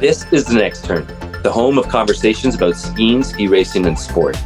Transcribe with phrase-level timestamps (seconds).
[0.00, 1.04] This is The Next Turn,
[1.42, 4.36] the home of conversations about skiing, ski racing, and sport.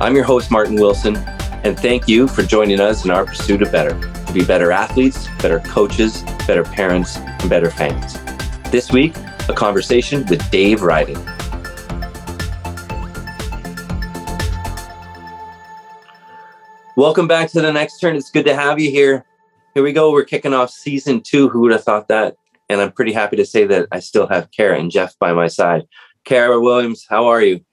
[0.00, 1.16] I'm your host, Martin Wilson,
[1.62, 5.28] and thank you for joining us in our pursuit of better to be better athletes,
[5.42, 8.14] better coaches, better parents, and better fans.
[8.70, 9.14] This week,
[9.46, 11.22] a conversation with Dave Ryding.
[16.96, 18.16] Welcome back to The Next Turn.
[18.16, 19.26] It's good to have you here.
[19.74, 20.12] Here we go.
[20.12, 21.50] We're kicking off season two.
[21.50, 22.38] Who would have thought that?
[22.74, 25.46] And I'm pretty happy to say that I still have Cara and Jeff by my
[25.46, 25.84] side.
[26.24, 27.64] Cara Williams, how are you?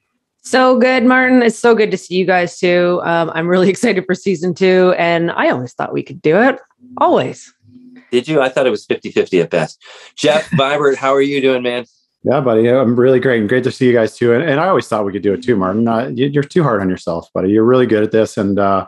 [0.44, 1.42] So good, Martin.
[1.42, 3.02] It's so good to see you guys too.
[3.04, 6.60] Um, I'm really excited for season two, and I always thought we could do it.
[6.98, 7.52] Always.
[8.12, 8.42] Did you?
[8.42, 9.84] I thought it was 50 50 at best.
[10.16, 11.86] Jeff Vibert, how are you doing, man?
[12.24, 12.70] Yeah, buddy.
[12.70, 14.34] I'm really great and great to see you guys too.
[14.34, 15.88] And, and I always thought we could do it too, Martin.
[15.88, 17.50] Uh, you, are too hard on yourself, buddy.
[17.50, 18.38] You're really good at this.
[18.38, 18.86] And, uh,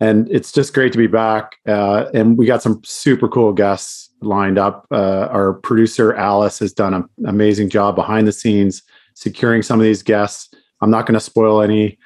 [0.00, 1.56] and it's just great to be back.
[1.66, 4.86] Uh, and we got some super cool guests lined up.
[4.90, 8.82] Uh, our producer Alice has done an amazing job behind the scenes
[9.14, 10.52] securing some of these guests.
[10.80, 11.98] I'm not going to spoil any.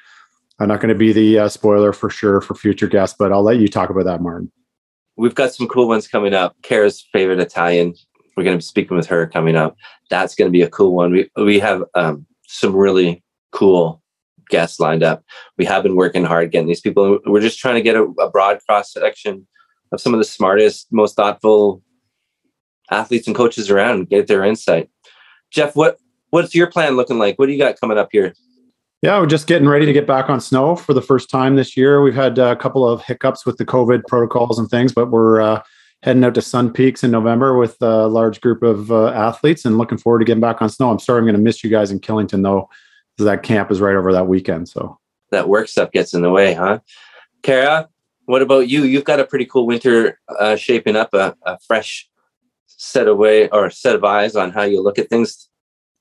[0.59, 3.43] I'm not going to be the uh, spoiler for sure for future guests, but I'll
[3.43, 4.51] let you talk about that, Martin.
[5.17, 6.57] We've got some cool ones coming up.
[6.63, 7.95] Cara's favorite Italian.
[8.37, 9.77] We're going to be speaking with her coming up.
[10.11, 11.13] That's going to be a cool one.
[11.13, 13.23] We we have um, some really
[13.53, 14.03] cool
[14.49, 15.25] guests lined up.
[15.57, 17.21] We have been working hard getting these people.
[17.27, 19.47] We're just trying to get a, a broad cross section
[19.93, 21.83] of some of the smartest, most thoughtful
[22.91, 24.91] athletes and coaches around and get their insight.
[25.51, 25.99] Jeff, what
[26.31, 27.39] what's your plan looking like?
[27.39, 28.35] What do you got coming up here?
[29.03, 31.77] Yeah, we're just getting ready to get back on snow for the first time this
[31.77, 32.01] year.
[32.01, 35.63] We've had a couple of hiccups with the COVID protocols and things, but we're uh,
[36.03, 39.77] heading out to Sun Peaks in November with a large group of uh, athletes and
[39.77, 40.91] looking forward to getting back on snow.
[40.91, 42.71] I'm sorry I'm going to miss you guys in Killington though,
[43.15, 44.71] because that camp is right over that weekend.
[44.71, 44.99] So
[45.31, 46.79] that work stuff gets in the way, huh?
[47.43, 47.91] Cara,
[48.25, 48.85] what about you?
[48.85, 52.09] You've got a pretty cool winter uh, shaping up, a, a fresh
[52.77, 55.49] set away or set of eyes on how you look at things.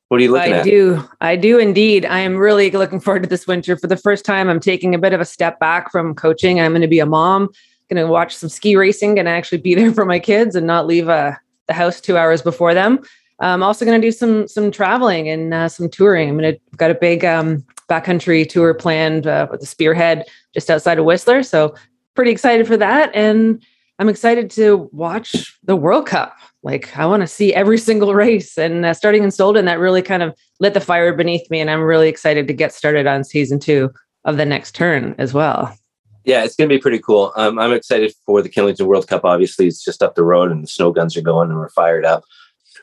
[0.10, 0.62] What are you looking I at?
[0.66, 1.04] I do.
[1.22, 2.06] I do indeed.
[2.06, 3.78] I am really looking forward to this winter.
[3.78, 6.60] For the first time, I'm taking a bit of a step back from coaching.
[6.60, 7.50] I'm going to be a mom,
[7.90, 10.86] going to watch some ski racing, and actually be there for my kids and not
[10.86, 11.34] leave uh,
[11.68, 13.00] the house two hours before them.
[13.40, 16.30] I'm also going to do some some traveling and uh, some touring.
[16.30, 20.70] I'm going to got a big um, backcountry tour planned uh, with the Spearhead just
[20.70, 21.44] outside of Whistler.
[21.44, 21.76] So
[22.16, 23.64] pretty excited for that, and
[24.00, 26.36] I'm excited to watch the World Cup.
[26.64, 28.58] Like I want to see every single race.
[28.58, 31.60] And uh, starting in Solden, that really kind of lit the fire beneath me.
[31.60, 33.92] And I'm really excited to get started on season two
[34.26, 35.78] of the next turn as well.
[36.26, 37.34] Yeah, it's going to be pretty cool.
[37.36, 39.26] Um, I'm excited for the Killington World Cup.
[39.26, 42.06] Obviously, it's just up the road, and the snow guns are going, and we're fired
[42.06, 42.24] up.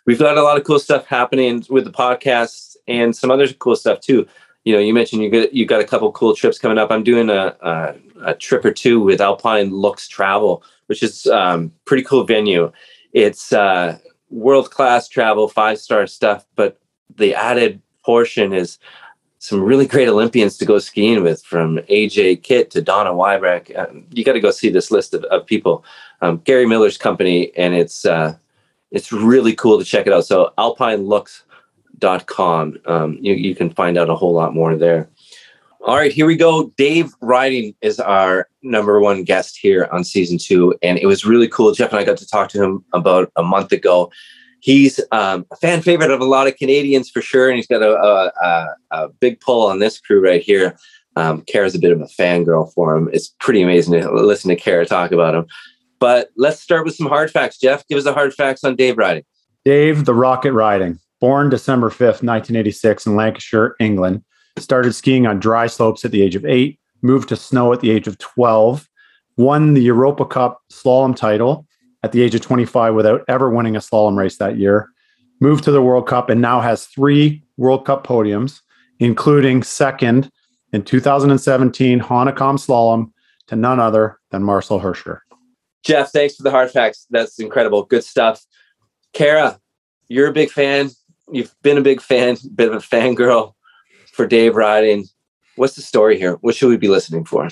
[0.04, 3.76] We've got a lot of cool stuff happening with the podcast and some other cool
[3.76, 4.26] stuff too.
[4.64, 6.90] You know, you mentioned you got you got a couple cool trips coming up.
[6.90, 11.72] I'm doing a, a, a trip or two with Alpine Looks Travel, which is um,
[11.86, 12.70] pretty cool venue.
[13.12, 13.98] It's uh,
[14.30, 16.78] world class travel, five star stuff, but
[17.16, 18.78] the added portion is
[19.38, 23.72] some really great Olympians to go skiing with, from AJ Kitt to Donna Weinbrecht.
[23.74, 25.82] Um, you got to go see this list of, of people.
[26.20, 28.36] Um, Gary Miller's company, and it's uh,
[28.90, 30.26] it's really cool to check it out.
[30.26, 32.78] So alpinelooks.com.
[32.84, 35.08] Um, you, you can find out a whole lot more there.
[35.86, 36.74] All right, here we go.
[36.76, 41.48] Dave Ryding is our number one guest here on season two, and it was really
[41.48, 41.72] cool.
[41.72, 44.12] Jeff and I got to talk to him about a month ago.
[44.60, 47.80] He's um, a fan favorite of a lot of Canadians for sure, and he's got
[47.80, 47.94] a,
[48.42, 50.76] a, a big pull on this crew right here.
[51.16, 53.08] Um, Cara's a bit of a fangirl for him.
[53.14, 55.46] It's pretty amazing to listen to Cara talk about him.
[55.98, 57.58] But let's start with some hard facts.
[57.58, 59.24] Jeff, give us the hard facts on Dave Ryding.
[59.64, 64.24] Dave, the Rocket Ryding, born December 5th, 1986, in Lancashire, England
[64.60, 67.90] started skiing on dry slopes at the age of eight, moved to snow at the
[67.90, 68.88] age of 12,
[69.36, 71.66] won the Europa Cup slalom title
[72.02, 74.88] at the age of 25 without ever winning a slalom race that year,
[75.40, 78.60] moved to the World Cup, and now has three World Cup podiums,
[78.98, 80.30] including second
[80.72, 83.12] in 2017 Hahnenkamm Slalom
[83.48, 85.20] to none other than Marcel Hirscher.
[85.82, 87.06] Jeff, thanks for the hard facts.
[87.10, 87.84] That's incredible.
[87.84, 88.44] Good stuff.
[89.12, 89.58] Cara,
[90.08, 90.90] you're a big fan.
[91.32, 93.54] You've been a big fan, bit of a fangirl
[94.20, 95.08] for Dave Ryding.
[95.56, 96.34] What's the story here?
[96.42, 97.48] What should we be listening for?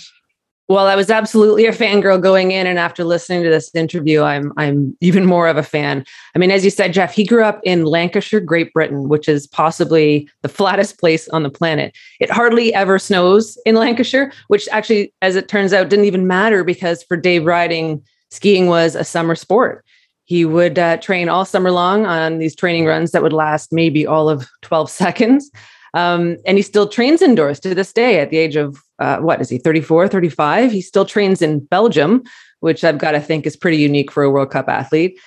[0.69, 4.53] Well, I was absolutely a fangirl going in, and after listening to this interview, I'm
[4.59, 6.05] I'm even more of a fan.
[6.35, 9.47] I mean, as you said, Jeff, he grew up in Lancashire, Great Britain, which is
[9.47, 11.97] possibly the flattest place on the planet.
[12.21, 16.65] It hardly ever snows in Lancashire, which actually, as it turns out, didn't even matter
[16.65, 19.87] because for Dave Ryding, skiing was a summer sport.
[20.27, 24.07] He would uh, train all summer long on these training runs that would last maybe
[24.07, 25.51] all of 12 seconds.
[25.95, 29.41] Um, and he still trains indoors to this day at the age of uh, what
[29.41, 32.23] is he 34 35 he still trains in belgium
[32.61, 35.19] which i've got to think is pretty unique for a world cup athlete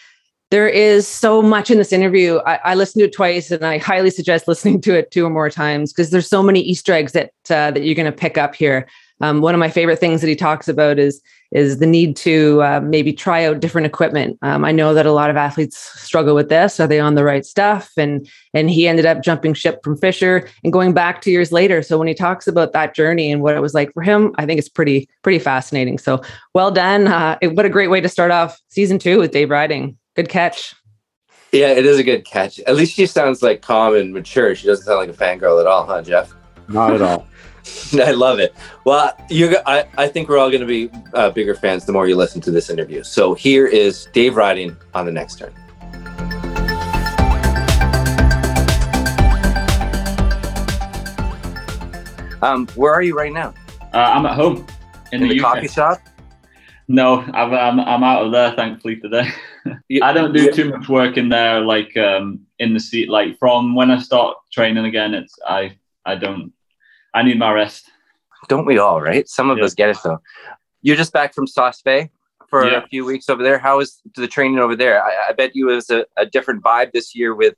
[0.51, 2.39] There is so much in this interview.
[2.45, 5.29] I, I, listened to it twice, and I highly suggest listening to it two or
[5.29, 8.37] more times because there's so many Easter eggs that uh, that you're going to pick
[8.37, 8.85] up here.
[9.21, 11.21] Um, one of my favorite things that he talks about is
[11.53, 14.37] is the need to uh, maybe try out different equipment.
[14.41, 16.79] Um, I know that a lot of athletes struggle with this.
[16.79, 17.91] Are they on the right stuff?
[17.95, 21.81] And and he ended up jumping ship from Fischer and going back two years later.
[21.81, 24.45] So when he talks about that journey and what it was like for him, I
[24.45, 25.97] think it's pretty pretty fascinating.
[25.97, 26.21] So
[26.53, 27.07] well done.
[27.07, 29.95] Uh, what a great way to start off season two with Dave Ryding.
[30.21, 30.75] Good catch.
[31.51, 32.59] Yeah, it is a good catch.
[32.59, 34.53] At least she sounds like calm and mature.
[34.53, 36.35] She doesn't sound like a fangirl at all, huh, Jeff?
[36.67, 37.27] Not at all.
[37.93, 38.53] I love it.
[38.85, 42.07] Well, you, I, I think we're all going to be uh, bigger fans the more
[42.07, 43.01] you listen to this interview.
[43.01, 45.55] So here is Dave Ryding on the next turn.
[52.43, 53.55] Um, where are you right now?
[53.91, 54.67] Uh, I'm at home
[55.11, 55.99] in, in the, the coffee shop.
[56.91, 59.29] No, I'm, I'm, I'm out of there thankfully today.
[60.03, 63.09] I don't do too much work in there, like um, in the seat.
[63.09, 66.51] Like from when I start training again, it's I I don't
[67.13, 67.89] I need my rest.
[68.49, 69.25] Don't we all, right?
[69.29, 69.63] Some of yeah.
[69.63, 70.19] us get it though.
[70.81, 72.09] You're just back from Saas-Fee
[72.49, 72.83] for yeah.
[72.83, 73.57] a few weeks over there.
[73.57, 75.01] How is the training over there?
[75.01, 77.53] I, I bet you it was a, a, different vibe this year with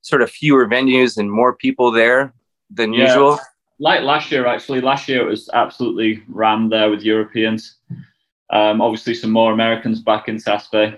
[0.00, 2.32] sort of fewer venues and more people there
[2.68, 3.06] than yeah.
[3.06, 3.38] usual.
[3.78, 4.80] Like last year, actually.
[4.80, 7.76] Last year it was absolutely rammed there with Europeans.
[8.52, 10.94] Um, obviously, some more Americans back in Saas-Fee.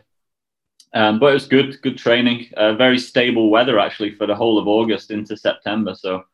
[0.93, 2.47] Um, but it was good, good training.
[2.57, 5.95] Uh, very stable weather actually for the whole of August into September.
[5.95, 6.25] So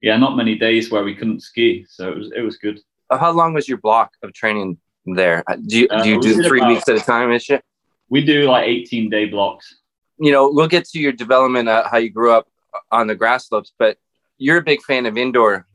[0.00, 2.80] yeah, not many days where we couldn't ski, so it was it was good.
[3.10, 5.44] How long was your block of training there?
[5.46, 7.30] Uh, do you uh, do, you do three about, weeks at a time?
[7.30, 7.62] Is it?
[8.08, 9.76] We do like eighteen day blocks.
[10.18, 12.48] You know, we'll get to your development, uh, how you grew up
[12.90, 13.96] on the grass slopes, but
[14.38, 15.66] you're a big fan of indoor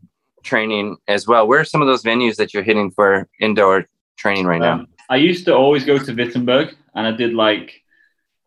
[0.43, 1.47] training as well.
[1.47, 4.85] Where are some of those venues that you're hitting for indoor training right um, now?
[5.09, 7.83] I used to always go to Wittenburg, and I did like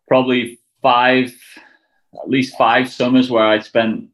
[0.07, 1.33] probably five,
[2.21, 4.09] at least five summers where I spent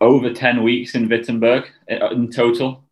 [0.00, 2.84] over 10 weeks in Wittenburg uh, in total.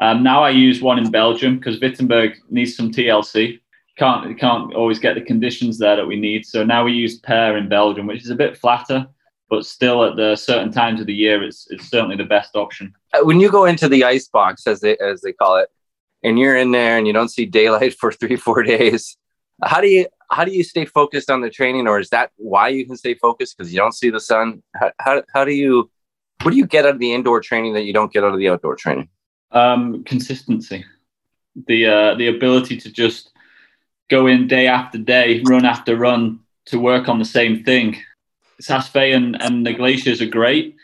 [0.00, 3.60] Um, now I use one in Belgium because Wittenburg needs some TLC.
[3.98, 6.46] Can't can't always get the conditions there that we need.
[6.46, 9.06] So now we use Peer in Belgium, which is a bit flatter,
[9.50, 12.94] but still at the certain times of the year, it's it's certainly the best option.
[13.12, 15.68] Uh, when you go into the ice box, as they as they call it,
[16.22, 19.16] and you're in there and you don't see daylight for three four days,
[19.62, 22.68] how do you how do you stay focused on the training, or is that why
[22.68, 24.62] you can stay focused because you don't see the sun?
[24.74, 25.90] How, how, how do you
[26.42, 28.38] what do you get out of the indoor training that you don't get out of
[28.38, 29.08] the outdoor training?
[29.52, 30.84] Um, consistency,
[31.66, 33.32] the uh, the ability to just
[34.08, 37.96] go in day after day, run after run to work on the same thing.
[38.60, 40.76] Saas-Fee and, and the glaciers are great.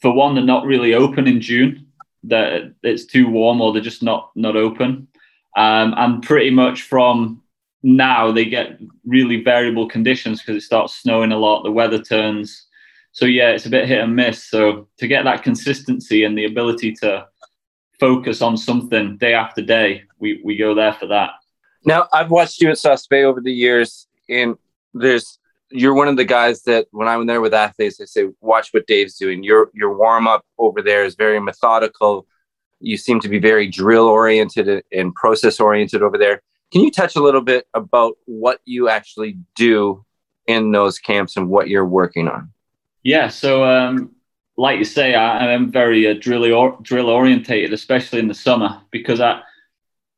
[0.00, 1.81] For one, they're not really open in June.
[2.24, 5.08] That it's too warm or they're just not not open.
[5.56, 7.42] Um, and pretty much from
[7.82, 11.62] now they get really variable conditions because it starts snowing a lot.
[11.62, 12.66] The weather turns
[13.12, 14.44] so yeah, it's a bit hit and miss.
[14.44, 17.26] So to get that consistency and the ability to
[18.00, 21.32] focus on something day after day, we we go there for that.
[21.84, 24.56] Now I've watched you at Saas-Fee over the years, and
[24.94, 25.38] there's
[25.72, 28.86] you're one of the guys that when I'm there with athletes, I say, watch what
[28.86, 29.42] Dave's doing.
[29.42, 32.26] Your your warm up over there is very methodical.
[32.80, 36.42] You seem to be very drill oriented and process oriented over there.
[36.72, 40.04] Can you touch a little bit about what you actually do
[40.46, 42.50] in those camps and what you're working on?
[43.02, 44.12] Yeah, so um,
[44.56, 48.80] like you say, I, am very uh, drill or, drill orientated, especially in the summer,
[48.90, 49.42] because I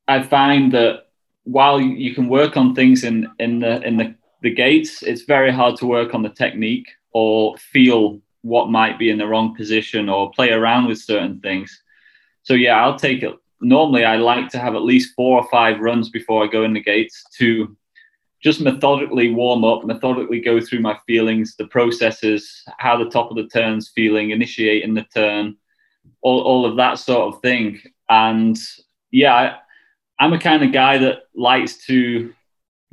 [0.06, 1.06] I find that
[1.44, 5.50] while you can work on things in in the in the, the gates, it's very
[5.50, 10.10] hard to work on the technique or feel what might be in the wrong position
[10.10, 11.82] or play around with certain things.
[12.42, 13.34] So yeah, I'll take it.
[13.62, 16.74] Normally, I like to have at least four or five runs before I go in
[16.74, 17.74] the gates to
[18.42, 23.38] just methodically warm up, methodically go through my feelings, the processes, how the top of
[23.38, 25.56] the turn's feeling, initiating the turn,
[26.20, 27.80] all, all of that sort of thing.
[28.10, 28.58] And
[29.10, 29.56] yeah, I,
[30.22, 32.34] I'm a kind of guy that likes to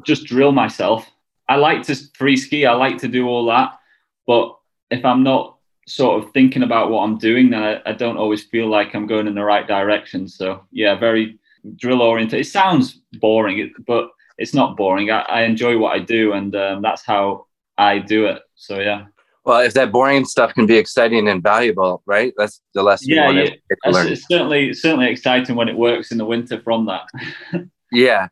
[0.06, 1.12] just drill myself.
[1.48, 3.78] I like to free ski, I like to do all that.
[4.28, 4.58] But
[4.90, 5.58] if I'm not
[5.88, 9.08] sort of thinking about what I'm doing, then I, I don't always feel like I'm
[9.08, 10.28] going in the right direction.
[10.28, 11.40] So yeah, very
[11.76, 12.40] drill oriented.
[12.40, 15.12] It sounds boring, but it's not boring.
[15.12, 18.42] I, I enjoy what I do, and um, that's how I do it.
[18.56, 19.06] So yeah.
[19.44, 22.32] Well, if that boring stuff can be exciting and valuable, right?
[22.38, 23.10] That's the lesson.
[23.10, 23.50] Yeah, yeah.
[23.70, 27.08] It's, it's certainly certainly exciting when it works in the winter from that.
[27.92, 28.28] yeah,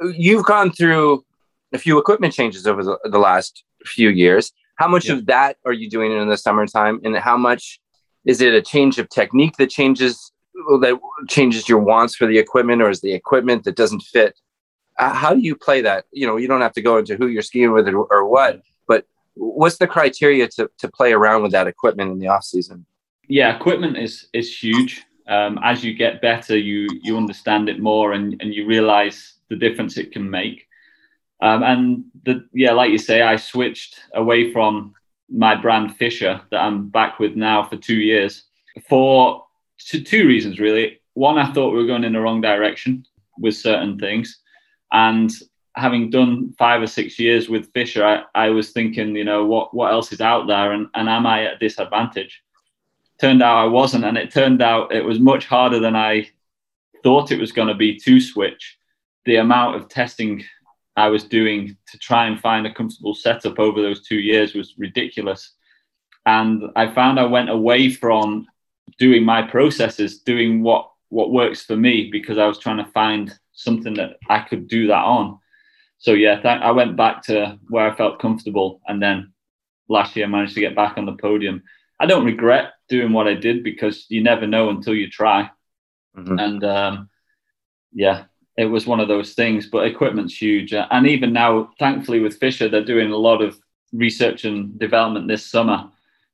[0.00, 1.24] you've gone through
[1.72, 4.52] a few equipment changes over the, the last few years.
[4.76, 5.14] How much yeah.
[5.14, 7.80] of that are you doing in the summertime, and how much
[8.24, 10.98] is it a change of technique that changes that
[11.28, 14.34] changes your wants for the equipment, or is the equipment that doesn't fit
[14.98, 16.04] Uh, how do you play that?
[16.12, 18.62] You know, you don't have to go into who you're skiing with or, or what,
[18.86, 22.84] but what's the criteria to, to play around with that equipment in the off season?
[23.28, 25.04] Yeah, equipment is is huge.
[25.28, 29.56] Um, as you get better, you you understand it more and, and you realize the
[29.56, 30.66] difference it can make.
[31.42, 34.94] Um, and the yeah, like you say, I switched away from
[35.28, 38.44] my brand Fischer that I'm back with now for two years
[38.88, 39.44] for
[39.78, 41.00] two, two reasons really.
[41.14, 43.04] One, I thought we were going in the wrong direction
[43.38, 44.38] with certain things,
[44.92, 45.30] and
[45.74, 49.74] having done five or six years with Fischer, I, I was thinking, you know, what
[49.74, 52.40] what else is out there, and, and am I at disadvantage?
[53.20, 56.28] Turned out I wasn't, and it turned out it was much harder than I
[57.02, 58.78] thought it was going to be to switch.
[59.24, 60.44] The amount of testing
[60.96, 64.74] I was doing to try and find a comfortable setup over those two years was
[64.78, 65.52] ridiculous.
[66.26, 68.46] And I found I went away from
[68.98, 73.32] doing my processes, doing what what works for me, because I was trying to find
[73.52, 75.38] something that I could do that on.
[75.98, 79.32] So yeah, th- I went back to where I felt comfortable, and then
[79.88, 81.62] last year I managed to get back on the podium.
[82.00, 85.50] I don't regret doing what I did because you never know until you try.
[86.16, 86.38] Mm-hmm.
[86.38, 87.10] And um,
[87.92, 88.24] yeah,
[88.62, 89.66] it was one of those things.
[89.66, 93.58] But equipment's huge, uh, and even now, thankfully, with Fischer, they're doing a lot of
[93.92, 95.90] research and development this summer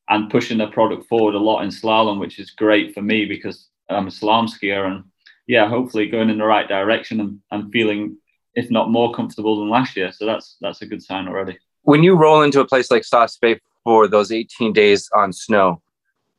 [0.09, 3.69] and pushing their product forward a lot in slalom, which is great for me because
[3.89, 4.87] I'm a slalom skier.
[4.87, 5.05] And
[5.47, 8.17] yeah, hopefully going in the right direction and, and feeling,
[8.55, 10.13] if not more comfortable than last year.
[10.13, 11.59] So that's that's a good sign already.
[11.83, 13.05] When you roll into a place like
[13.41, 15.81] Bay for those 18 days on snow,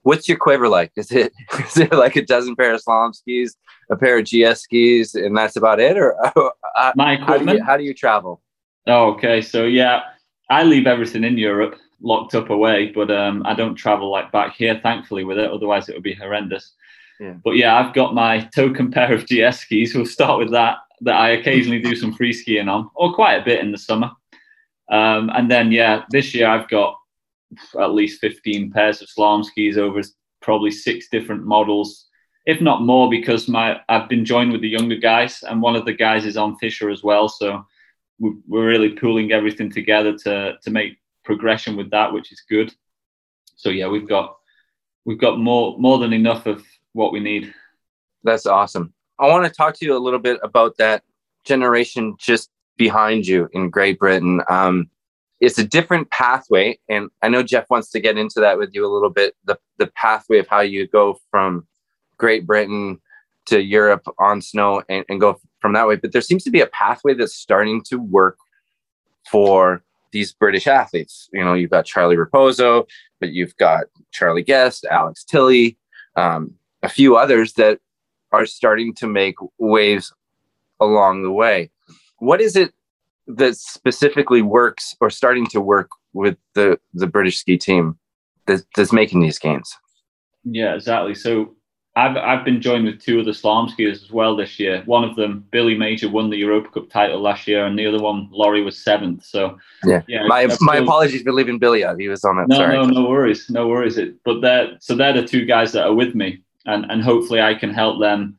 [0.03, 0.91] what's your quiver like?
[0.95, 3.55] Is it is it like a dozen pair of slalom skis,
[3.89, 5.97] a pair of GS skis, and that's about it?
[5.97, 6.15] Or
[6.75, 7.49] uh, my equipment?
[7.49, 8.41] How do, you, how do you travel?
[8.87, 9.41] Oh, okay.
[9.41, 10.01] So yeah,
[10.49, 14.55] I leave everything in Europe locked up away, but um, I don't travel like back
[14.55, 15.51] here, thankfully, with it.
[15.51, 16.73] Otherwise, it would be horrendous.
[17.19, 17.33] Yeah.
[17.43, 19.93] But yeah, I've got my token pair of GS skis.
[19.93, 20.77] We'll start with that.
[21.01, 24.11] That I occasionally do some free skiing on, or quite a bit in the summer.
[24.91, 26.98] Um, and then yeah, this year I've got
[27.79, 30.01] at least 15 pairs of slalom skis over
[30.41, 32.07] probably six different models,
[32.45, 35.85] if not more, because my I've been joined with the younger guys, and one of
[35.85, 37.29] the guys is on Fischer as well.
[37.29, 37.65] So
[38.19, 42.73] we're really pooling everything together to to make progression with that, which is good.
[43.55, 44.37] So yeah, we've got
[45.05, 46.63] we've got more more than enough of
[46.93, 47.53] what we need.
[48.23, 48.93] That's awesome.
[49.19, 51.03] I want to talk to you a little bit about that
[51.45, 54.41] generation just behind you in Great Britain.
[54.49, 54.89] Um,
[55.39, 58.85] it's a different pathway, and I know Jeff wants to get into that with you
[58.85, 59.35] a little bit.
[59.45, 61.67] The the pathway of how you go from
[62.17, 62.99] Great Britain
[63.45, 65.95] to Europe on snow and, and go from that way.
[65.95, 68.37] But there seems to be a pathway that's starting to work
[69.29, 71.29] for these British athletes.
[71.33, 72.85] You know, you've got Charlie Raposo,
[73.19, 75.77] but you've got Charlie Guest, Alex Tilley,
[76.15, 76.53] um,
[76.83, 77.79] a few others that
[78.31, 80.13] are starting to make waves
[80.79, 81.71] along the way.
[82.17, 82.73] What is it
[83.29, 87.97] that specifically works or starting to work with the the British ski team
[88.47, 89.75] that, that's making these gains?
[90.43, 91.15] Yeah, exactly.
[91.15, 91.55] So
[91.95, 94.83] I've I've been joined with two other slalom skiers as well this year.
[94.85, 97.99] One of them, Billy Major, won the Europa Cup title last year, and the other
[97.99, 99.25] one, Laurie, was seventh.
[99.25, 101.99] So yeah, yeah my my apologies for leaving Billy out.
[101.99, 102.47] He was on it.
[102.47, 102.75] No, Sorry.
[102.75, 103.97] no, no worries, no worries.
[103.97, 107.41] It, but they're so they're the two guys that are with me, and and hopefully
[107.41, 108.37] I can help them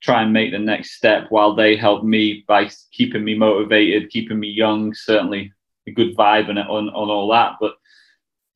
[0.00, 4.38] try and make the next step while they help me by keeping me motivated, keeping
[4.38, 4.94] me young.
[4.94, 5.52] Certainly
[5.86, 7.74] a good vibe and on on all that, but.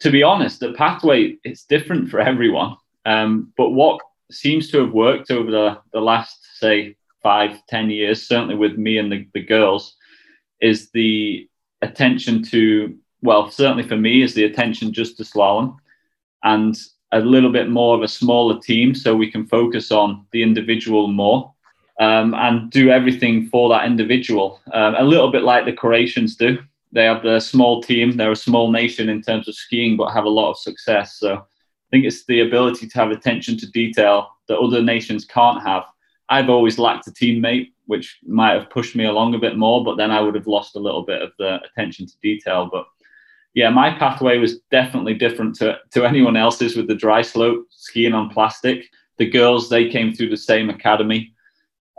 [0.01, 2.77] To be honest, the pathway it's different for everyone.
[3.07, 4.01] Um, but what
[4.33, 8.99] seems to have worked over the, the last, say, five, ten years, certainly with me
[8.99, 9.95] and the, the girls,
[10.61, 11.49] is the
[11.83, 15.77] attention to, well, certainly for me, is the attention just to slalom
[16.43, 16.77] and
[17.13, 21.09] a little bit more of a smaller team so we can focus on the individual
[21.09, 21.53] more
[22.01, 24.61] um, and do everything for that individual.
[24.73, 26.59] Um, a little bit like the Croatians do.
[26.93, 30.25] They have the small team, they're a small nation in terms of skiing, but have
[30.25, 31.19] a lot of success.
[31.19, 31.41] So I
[31.91, 35.85] think it's the ability to have attention to detail that other nations can't have.
[36.29, 39.97] I've always lacked a teammate, which might have pushed me along a bit more, but
[39.97, 42.69] then I would have lost a little bit of the attention to detail.
[42.71, 42.87] But
[43.55, 48.15] yeah, my pathway was definitely different to, to anyone else's with the dry slope skiing
[48.15, 48.87] on plastic.
[49.19, 51.35] The girls, they came through the same academy.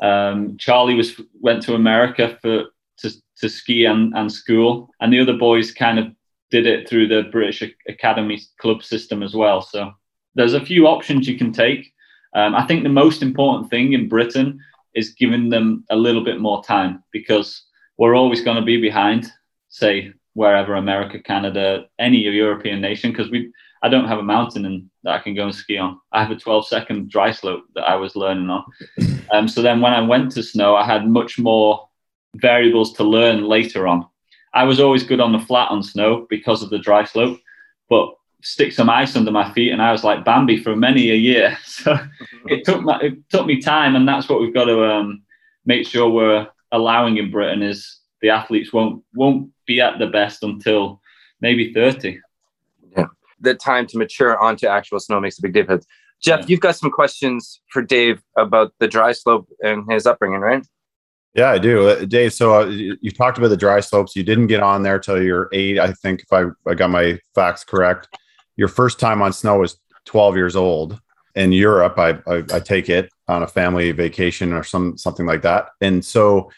[0.02, 2.66] Um, Charlie was went to America for
[2.98, 6.08] to, to ski and, and school, and the other boys kind of
[6.50, 9.62] did it through the British Academy club system as well.
[9.62, 9.92] So
[10.36, 11.94] there's a few options you can take.
[12.36, 14.60] Um, I think the most important thing in Britain
[14.96, 17.64] is giving them a little bit more time because
[17.98, 19.32] we're always going to be behind,
[19.70, 23.52] say wherever America, Canada, any European nation, because we
[23.84, 26.00] I don't have a mountain and that I can go and ski on.
[26.14, 28.64] I have a 12 second dry slope that I was learning on.
[29.32, 31.90] Um, so then when I went to snow, I had much more
[32.36, 34.06] variables to learn later on.
[34.54, 37.40] I was always good on the flat on snow because of the dry slope,
[37.90, 38.14] but
[38.44, 41.58] stick some ice under my feet and I was like Bambi for many a year.
[41.66, 41.98] So
[42.46, 45.24] it took my, it took me time, and that's what we've got to um,
[45.66, 50.44] make sure we're allowing in Britain is the athletes won't won't be at the best
[50.44, 51.02] until
[51.42, 52.20] maybe thirty.
[52.96, 53.06] Yeah,
[53.40, 55.86] the time to mature onto actual snow makes a big difference.
[56.22, 56.46] Jeff, yeah.
[56.48, 60.66] you've got some questions for Dave about the dry slope and his upbringing, right?
[61.34, 62.32] Yeah, I do, uh, Dave.
[62.32, 64.16] So uh, you talked about the dry slopes.
[64.16, 67.20] You didn't get on there till you're eight, I think, if I, I got my
[67.34, 68.08] facts correct.
[68.56, 71.02] Your first time on snow was 12 years old
[71.36, 71.98] in Europe.
[71.98, 75.70] I, I, I take it on a family vacation or some something like that.
[75.82, 76.52] And so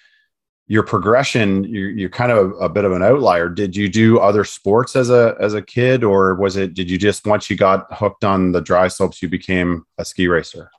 [0.67, 3.49] your progression, you're, you're kind of a bit of an outlier.
[3.49, 6.73] Did you do other sports as a as a kid, or was it?
[6.73, 10.27] Did you just once you got hooked on the dry slopes, you became a ski
[10.27, 10.71] racer?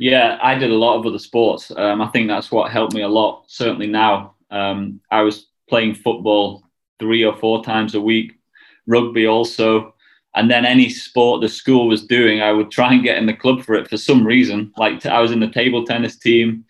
[0.00, 1.72] Yeah, I did a lot of other sports.
[1.76, 3.44] Um, I think that's what helped me a lot.
[3.48, 6.64] Certainly now, um, I was playing football
[6.98, 8.38] three or four times a week,
[8.86, 9.94] rugby also,
[10.34, 13.34] and then any sport the school was doing, I would try and get in the
[13.34, 14.72] club for it for some reason.
[14.76, 16.64] Like I was in the table tennis team.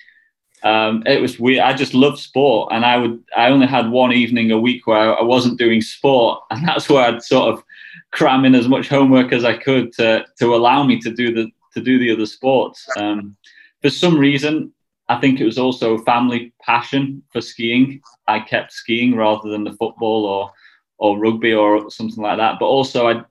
[0.63, 1.61] Um, it was weird.
[1.61, 3.23] I just loved sport, and I would.
[3.37, 7.05] I only had one evening a week where I wasn't doing sport, and that's where
[7.05, 7.65] I'd sort of
[8.11, 11.51] cram in as much homework as I could to to allow me to do the
[11.75, 12.87] to do the other sports.
[12.97, 13.37] Um,
[13.83, 14.73] for some reason,
[15.09, 18.03] I think it was also family passion for skiing.
[18.27, 20.53] I kept skiing rather than the football or
[20.99, 22.59] or rugby or something like that.
[22.59, 23.25] But also, I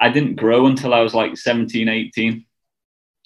[0.00, 2.44] I didn't grow until I was like 17, 18.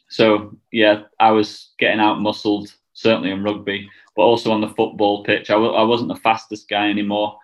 [0.09, 5.23] So yeah, I was getting out muscled certainly in rugby, but also on the football
[5.23, 5.51] pitch.
[5.51, 7.39] I w- I wasn't the fastest guy anymore.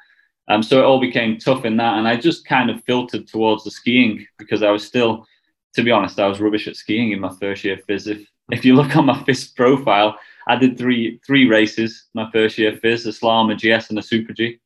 [0.48, 3.62] Um, so it all became tough in that, and I just kind of filtered towards
[3.62, 5.26] the skiing because I was still
[5.74, 8.06] to be honest, I was rubbish at skiing in my first year FIS.
[8.06, 12.58] If if you look on my FIS profile, I did three three races my first
[12.58, 14.60] year FIS, a slalom, a GS, and a super G,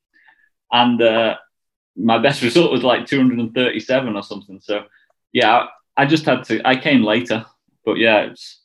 [0.72, 1.36] and uh,
[1.96, 4.60] my best result was like 237 or something.
[4.60, 4.84] So
[5.32, 6.66] yeah, I just had to.
[6.66, 7.44] I came later,
[7.84, 8.60] but yeah, it's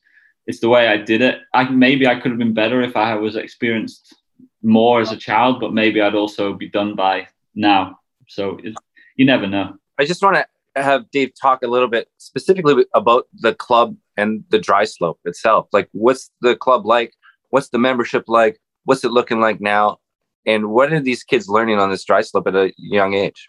[0.51, 1.39] it's the way I did it.
[1.53, 4.13] I maybe I could have been better if I was experienced
[4.61, 7.99] more as a child, but maybe I'd also be done by now.
[8.27, 8.75] So it,
[9.15, 9.77] you never know.
[9.97, 14.43] I just want to have Dave talk a little bit specifically about the club and
[14.49, 15.69] the dry slope itself.
[15.71, 17.13] Like, what's the club like?
[17.51, 18.59] What's the membership like?
[18.83, 19.99] What's it looking like now?
[20.45, 23.47] And what are these kids learning on this dry slope at a young age?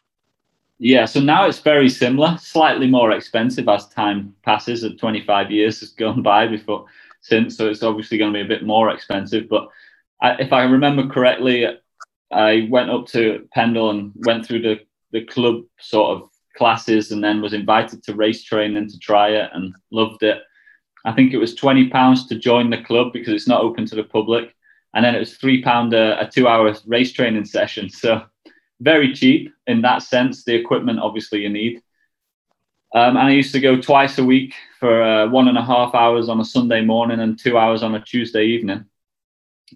[0.85, 4.83] Yeah, so now it's very similar, slightly more expensive as time passes.
[4.83, 6.87] At 25 years has gone by before
[7.21, 9.49] since, so it's obviously going to be a bit more expensive.
[9.49, 9.68] But
[10.21, 11.68] I, if I remember correctly,
[12.33, 14.81] I went up to Pendle and went through the
[15.12, 19.51] the club sort of classes and then was invited to race training to try it
[19.53, 20.42] and loved it.
[21.05, 23.95] I think it was twenty pounds to join the club because it's not open to
[23.95, 24.53] the public,
[24.95, 27.88] and then it was three pound a, a two-hour race training session.
[28.03, 28.23] So
[28.83, 30.45] very cheap in that sense.
[30.45, 31.83] The equipment, obviously, you need.
[32.95, 35.95] Um, and I used to go twice a week for uh, one and a half
[35.95, 38.85] hours on a Sunday morning and two hours on a Tuesday evening.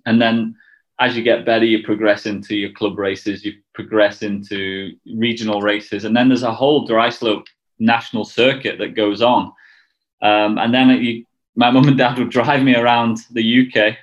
[0.05, 0.57] And then
[0.99, 6.05] as you get better, you progress into your club races, you progress into regional races,
[6.05, 7.47] and then there's a whole dry slope
[7.79, 9.53] national circuit that goes on.
[10.23, 13.97] Um, and then you, my mum and dad would drive me around the UK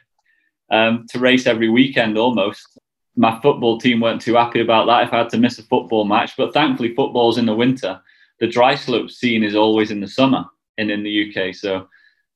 [0.72, 2.73] um, to race every weekend almost.
[3.16, 6.06] My football team weren't too happy about that if I had to miss a football
[6.06, 8.02] match, but thankfully, football's in the winter.
[8.40, 10.46] The dry slope scene is always in the summer
[10.78, 11.54] and in the UK.
[11.54, 11.88] So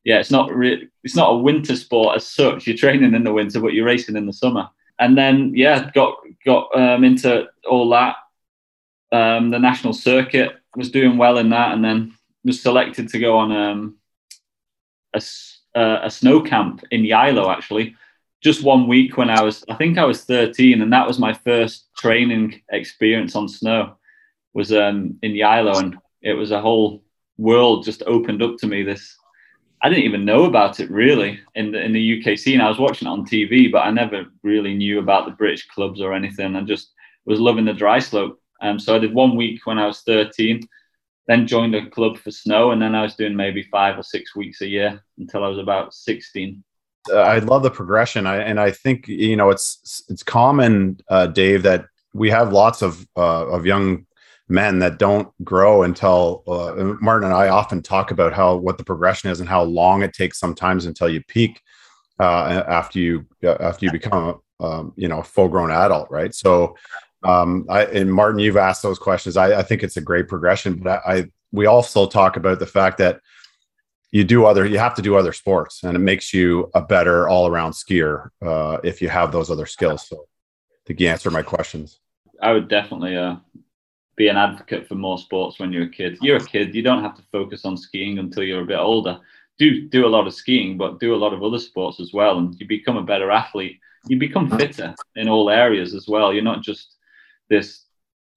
[0.04, 2.66] yeah, it's not re- it's not a winter sport as such.
[2.66, 4.70] You're training in the winter, but you're racing in the summer.
[5.00, 8.16] And then yeah, got got um, into all that.
[9.12, 12.14] Um, the national circuit was doing well in that, and then
[12.46, 13.98] was selected to go on um,
[15.14, 15.22] a
[15.76, 17.96] uh, a snow camp in Geilo actually.
[18.44, 21.34] Just one week when I was, I think I was 13, and that was my
[21.34, 23.98] first training experience on snow.
[24.54, 27.04] Was um, in Geilo, and it was a whole
[27.38, 28.84] world just opened up to me.
[28.84, 29.18] This
[29.82, 32.62] I didn't even know about it really in the in the UK scene.
[32.62, 36.02] I was watching it on TV, but I never really knew about the British clubs
[36.02, 36.56] or anything.
[36.56, 36.94] I just
[37.26, 38.42] was loving the dry slope.
[38.62, 40.68] Um, so I did one week when I was 13,
[41.28, 44.36] then joined a club for snow, and then I was doing maybe five or six
[44.36, 46.64] weeks a year until I was about 16.
[47.12, 51.28] Uh, I love the progression, I, and I think you know it's it's common, uh,
[51.28, 54.06] Dave, that we have lots of uh, of young
[54.50, 58.84] men that don't grow until uh, Martin and I often talk about how what the
[58.84, 61.62] progression is and how long it takes sometimes until you peak
[62.20, 66.34] uh, after you after you become um, you know a full grown adult, right?
[66.34, 66.76] So,
[67.24, 69.38] um, I and Martin, you've asked those questions.
[69.38, 72.66] I, I think it's a great progression, but I, I we also talk about the
[72.66, 73.22] fact that
[74.12, 77.28] you do other you have to do other sports and it makes you a better
[77.28, 80.08] all-around skier uh, if you have those other skills.
[80.08, 82.00] So i think you answered my questions.
[82.42, 83.38] I would definitely uh,
[84.16, 86.18] be an advocate for more sports when you're a kid.
[86.22, 89.20] You're a kid you don't have to focus on skiing until you're a bit older.
[89.60, 92.38] Do do a lot of skiing but do a lot of other sports as well
[92.38, 93.80] and you become a better athlete.
[94.08, 96.32] You become fitter in all areas as well.
[96.34, 96.96] You're not just
[97.50, 97.84] this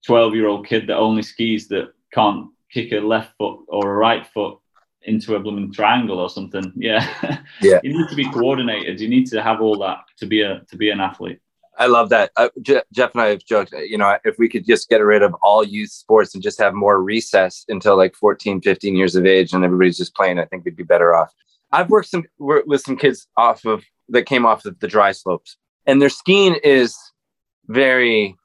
[0.05, 3.97] 12 year old kid that only skis that can't kick a left foot or a
[3.97, 4.57] right foot
[5.03, 6.71] into a blooming triangle or something.
[6.75, 7.07] Yeah.
[7.61, 7.79] Yeah.
[7.83, 8.99] you need to be coordinated.
[8.99, 11.39] You need to have all that to be a to be an athlete.
[11.77, 12.31] I love that.
[12.35, 15.21] Uh, Je- Jeff and I have joked, you know, if we could just get rid
[15.21, 19.25] of all youth sports and just have more recess until like 14, 15 years of
[19.25, 21.31] age and everybody's just playing, I think we'd be better off.
[21.71, 25.11] I've worked some worked with some kids off of that came off of the dry
[25.11, 26.97] slopes and their skiing is
[27.67, 28.35] very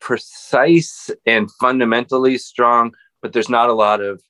[0.00, 2.92] precise and fundamentally strong,
[3.22, 4.22] but there's not a lot of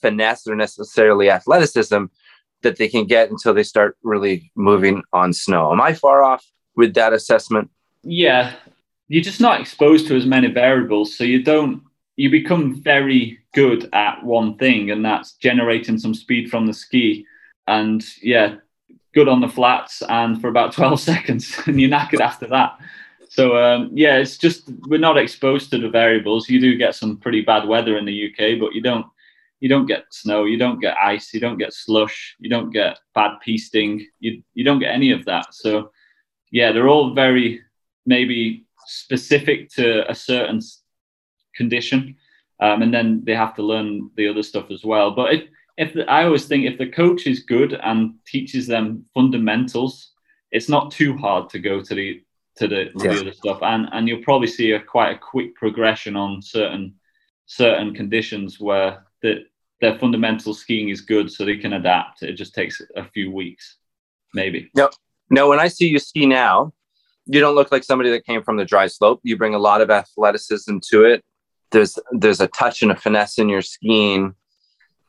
[0.00, 2.04] finesse or necessarily athleticism
[2.62, 5.72] that they can get until they start really moving on snow.
[5.72, 6.44] Am I far off
[6.76, 7.70] with that assessment?
[8.02, 8.54] Yeah.
[9.08, 11.16] You're just not exposed to as many variables.
[11.16, 11.82] So you don't,
[12.16, 17.26] you become very good at one thing, and that's generating some speed from the ski.
[17.66, 18.56] And yeah,
[19.14, 22.78] good on the flats and for about 12 seconds, and you're knackered after that.
[23.28, 26.48] So um, yeah, it's just we're not exposed to the variables.
[26.48, 29.06] You do get some pretty bad weather in the UK, but you don't
[29.60, 32.98] you don't get snow, you don't get ice, you don't get slush, you don't get
[33.14, 35.54] bad pisting, you you don't get any of that.
[35.54, 35.90] So
[36.50, 37.60] yeah, they're all very
[38.06, 40.60] maybe specific to a certain
[41.54, 42.16] condition,
[42.60, 45.10] um, and then they have to learn the other stuff as well.
[45.12, 45.42] But if
[45.76, 50.12] if the, I always think if the coach is good and teaches them fundamentals,
[50.50, 52.22] it's not too hard to go to the
[52.56, 53.12] to the, to yeah.
[53.12, 56.94] the other stuff, and and you'll probably see a quite a quick progression on certain
[57.46, 59.44] certain conditions where that
[59.80, 62.22] their fundamental skiing is good, so they can adapt.
[62.22, 63.76] It just takes a few weeks,
[64.34, 64.70] maybe.
[64.74, 64.90] No,
[65.30, 65.48] no.
[65.48, 66.72] When I see you ski now,
[67.26, 69.20] you don't look like somebody that came from the dry slope.
[69.22, 71.24] You bring a lot of athleticism to it.
[71.70, 74.34] There's there's a touch and a finesse in your skiing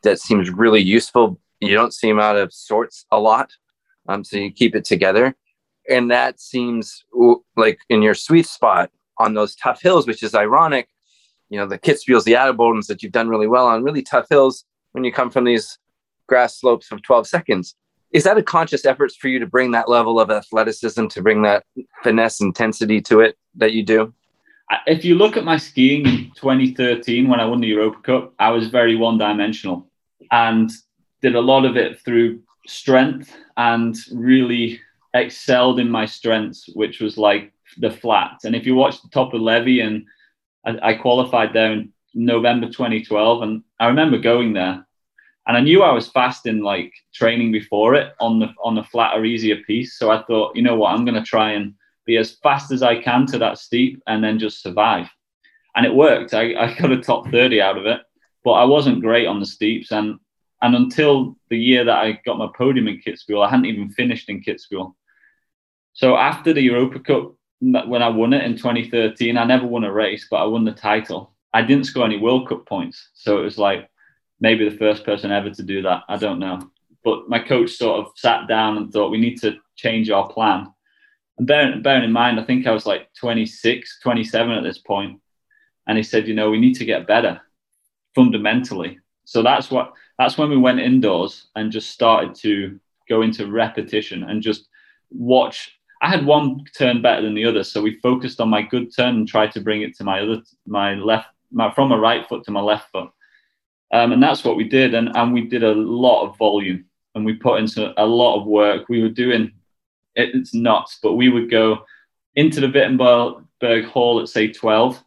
[0.03, 1.39] that seems really useful.
[1.59, 3.51] You don't seem out of sorts a lot,
[4.07, 5.35] um, so you keep it together,
[5.89, 7.03] and that seems
[7.57, 10.87] like in your sweet spot on those tough hills, which is ironic
[11.51, 14.65] you know the Kitzbühels, the Adelbodens that you've done really well on really tough hills
[14.93, 15.77] when you come from these
[16.27, 17.75] grass slopes of 12 seconds.
[18.11, 21.43] Is that a conscious effort for you to bring that level of athleticism, to bring
[21.43, 21.63] that
[22.03, 24.13] finesse intensity to it that you do?
[24.87, 28.51] If you look at my skiing in 2013 when I won the Europa Cup, I
[28.51, 29.89] was very one dimensional
[30.31, 30.71] and
[31.21, 34.79] did a lot of it through strength and really
[35.13, 38.39] excelled in my strengths, which was like the flat.
[38.45, 40.05] And if you watch the top of Levi and
[40.65, 44.85] I, I qualified there in November 2012, and I remember going there,
[45.47, 48.83] and I knew I was fast in like training before it on the on the
[48.83, 49.97] flatter, easier piece.
[49.97, 51.73] So I thought, you know what, I'm going to try and
[52.05, 55.07] be as fast as I can to that steep, and then just survive.
[55.75, 56.33] And it worked.
[56.33, 58.01] I, I got a top 30 out of it,
[58.43, 59.91] but I wasn't great on the steeps.
[59.91, 60.19] And
[60.61, 64.29] and until the year that I got my podium in Kitzbühel, I hadn't even finished
[64.29, 64.93] in Kitzbühel.
[65.93, 69.91] So after the Europa Cup when I won it in 2013, I never won a
[69.91, 71.31] race, but I won the title.
[71.53, 73.09] I didn't score any World Cup points.
[73.13, 73.89] So it was like
[74.39, 76.03] maybe the first person ever to do that.
[76.09, 76.71] I don't know.
[77.03, 80.71] But my coach sort of sat down and thought, we need to change our plan.
[81.37, 85.19] And bearing, bearing in mind, I think I was like 26, 27 at this point.
[85.87, 87.41] And he said, you know, we need to get better
[88.15, 88.99] fundamentally.
[89.25, 94.23] So that's what that's when we went indoors and just started to go into repetition
[94.23, 94.67] and just
[95.09, 98.95] watch I had one turn better than the other, so we focused on my good
[98.95, 102.27] turn and tried to bring it to my other, my left, my, from my right
[102.27, 103.09] foot to my left foot,
[103.93, 104.95] um, and that's what we did.
[104.95, 108.47] And and we did a lot of volume, and we put into a lot of
[108.47, 108.89] work.
[108.89, 109.51] We were doing
[110.15, 111.85] it, it's nuts, but we would go
[112.35, 115.03] into the Wittenburg Hall at say twelve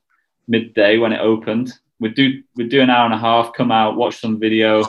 [0.47, 1.73] midday when it opened.
[1.99, 4.85] We'd do we'd do an hour and a half, come out, watch some video,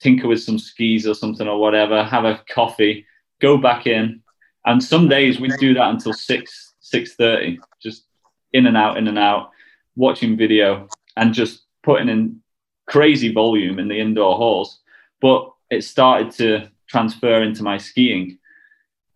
[0.00, 3.06] tinker with some skis or something or whatever, have a coffee,
[3.40, 4.22] go back in,
[4.66, 8.04] and some days we'd do that until six six thirty, just
[8.52, 9.50] in and out, in and out,
[9.96, 12.40] watching video and just putting in
[12.86, 14.80] crazy volume in the indoor halls.
[15.20, 18.38] But it started to transfer into my skiing.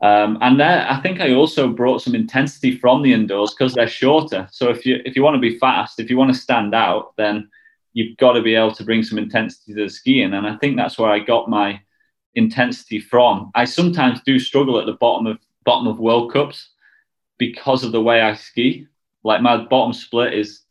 [0.01, 3.89] Um, and there, I think I also brought some intensity from the indoors because they're
[3.89, 4.47] shorter.
[4.51, 7.15] So if you if you want to be fast, if you want to stand out,
[7.17, 7.49] then
[7.95, 10.35] you've got to be able to bring some intensity to the skiing.
[10.35, 11.81] And I think that's where I got my
[12.35, 13.51] intensity from.
[13.55, 16.71] I sometimes do struggle at the bottom of bottom of World Cups
[17.39, 18.87] because of the way I ski.
[19.23, 20.63] Like my bottom split is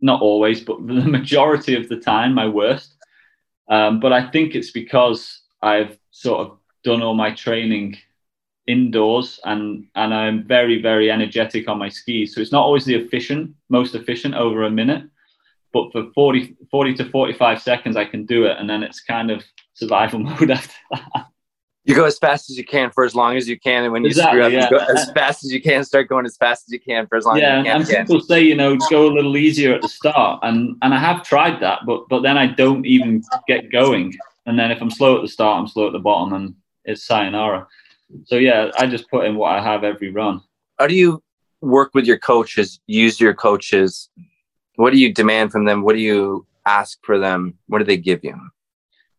[0.00, 2.94] not always, but the majority of the time my worst.
[3.68, 7.98] Um, but I think it's because I've sort of done all my training
[8.68, 12.94] indoors and and I'm very very energetic on my skis so it's not always the
[12.94, 15.04] efficient most efficient over a minute
[15.72, 19.30] but for 40 40 to 45 seconds I can do it and then it's kind
[19.30, 19.42] of
[19.78, 21.26] survival mode after that
[21.88, 24.02] you go as fast as you can for as long as you can, and when
[24.02, 24.64] you exactly, screw up, yeah.
[24.64, 25.82] you go as fast as you can.
[25.82, 28.00] Start going as fast as you can for as long yeah, as you can.
[28.00, 30.98] and people say you know go a little easier at the start, and and I
[30.98, 34.14] have tried that, but but then I don't even get going,
[34.44, 37.06] and then if I'm slow at the start, I'm slow at the bottom, and it's
[37.06, 37.66] sayonara.
[38.26, 40.42] So yeah, I just put in what I have every run.
[40.78, 41.22] How do you
[41.62, 42.80] work with your coaches?
[42.86, 44.10] Use your coaches.
[44.76, 45.80] What do you demand from them?
[45.80, 47.54] What do you ask for them?
[47.66, 48.38] What do they give you?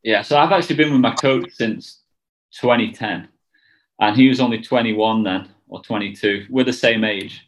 [0.04, 2.02] Yeah, so I've actually been with my coach since
[2.60, 3.28] 2010,
[4.00, 6.48] and he was only 21 then or 22.
[6.50, 7.48] We're the same age,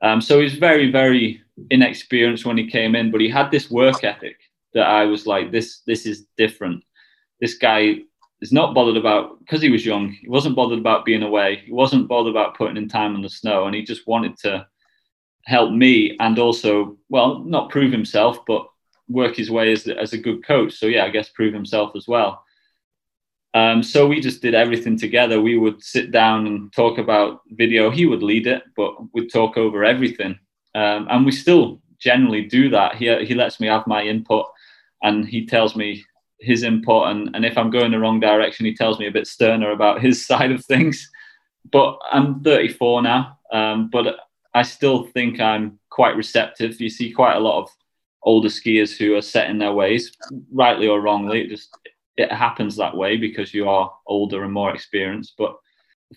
[0.00, 4.04] um, so he's very very inexperienced when he came in, but he had this work
[4.04, 4.36] ethic
[4.74, 6.84] that I was like, this this is different.
[7.40, 7.96] This guy
[8.40, 10.12] is not bothered about because he was young.
[10.12, 11.62] He wasn't bothered about being away.
[11.64, 14.66] He wasn't bothered about putting in time in the snow, and he just wanted to
[15.46, 18.68] help me and also, well, not prove himself, but
[19.08, 20.74] work his way as, as a good coach.
[20.74, 22.44] So yeah, I guess prove himself as well.
[23.54, 25.40] Um, so we just did everything together.
[25.40, 27.90] We would sit down and talk about video.
[27.90, 30.38] He would lead it, but we'd talk over everything.
[30.74, 32.96] Um, and we still generally do that.
[32.96, 34.46] He, he lets me have my input
[35.02, 36.04] and he tells me
[36.40, 37.08] his input.
[37.08, 40.00] And, and if I'm going the wrong direction, he tells me a bit sterner about
[40.02, 41.10] his side of things.
[41.70, 44.16] But I'm 34 now, um, but
[44.54, 46.80] I still think I'm quite receptive.
[46.80, 47.70] You see quite a lot of
[48.28, 50.12] older skiers who are set in their ways,
[50.52, 51.40] rightly or wrongly.
[51.40, 51.74] It just
[52.18, 55.34] it happens that way because you are older and more experienced.
[55.38, 55.56] But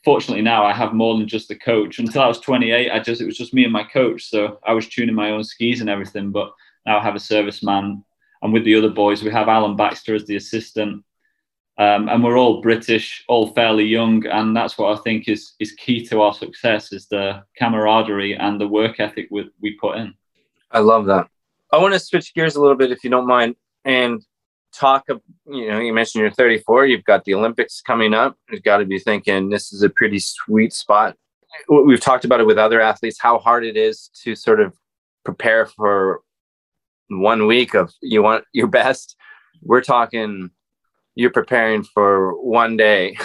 [0.03, 1.99] fortunately now I have more than just the coach.
[1.99, 4.73] Until I was 28, I just it was just me and my coach, so I
[4.73, 6.31] was tuning my own skis and everything.
[6.31, 6.51] But
[6.85, 8.03] now I have a serviceman,
[8.41, 11.05] and with the other boys, we have Alan Baxter as the assistant.
[11.77, 15.71] Um, and we're all British, all fairly young, and that's what I think is is
[15.83, 20.13] key to our success is the camaraderie and the work ethic we, we put in.
[20.71, 21.29] I love that.
[21.71, 23.55] I want to switch gears a little bit, if you don't mind,
[23.85, 24.21] and
[24.73, 28.37] talk of you know you mentioned you're 34 you've got the olympics coming up.
[28.49, 31.17] You've got to be thinking this is a pretty sweet spot.
[31.67, 34.73] We've talked about it with other athletes how hard it is to sort of
[35.25, 36.21] prepare for
[37.09, 39.17] one week of you want your best.
[39.61, 40.51] We're talking
[41.15, 43.17] you're preparing for one day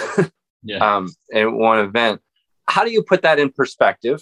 [0.63, 0.77] yeah.
[0.97, 2.21] um, and one event.
[2.67, 4.21] How do you put that in perspective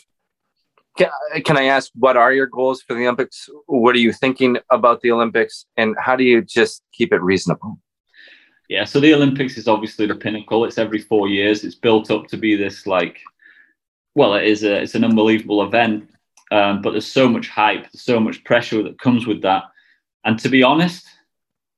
[0.98, 1.10] can,
[1.44, 3.50] can I ask what are your goals for the Olympics?
[3.68, 7.80] What are you thinking about the Olympics, and how do you just keep it reasonable?
[8.70, 10.66] Yeah, so the Olympics is obviously the pinnacle.
[10.66, 11.64] It's every four years.
[11.64, 13.20] It's built up to be this like,
[14.16, 16.10] well, it is a it's an unbelievable event,
[16.52, 19.64] um, but there's so much hype, so much pressure that comes with that.
[20.24, 21.06] And to be honest,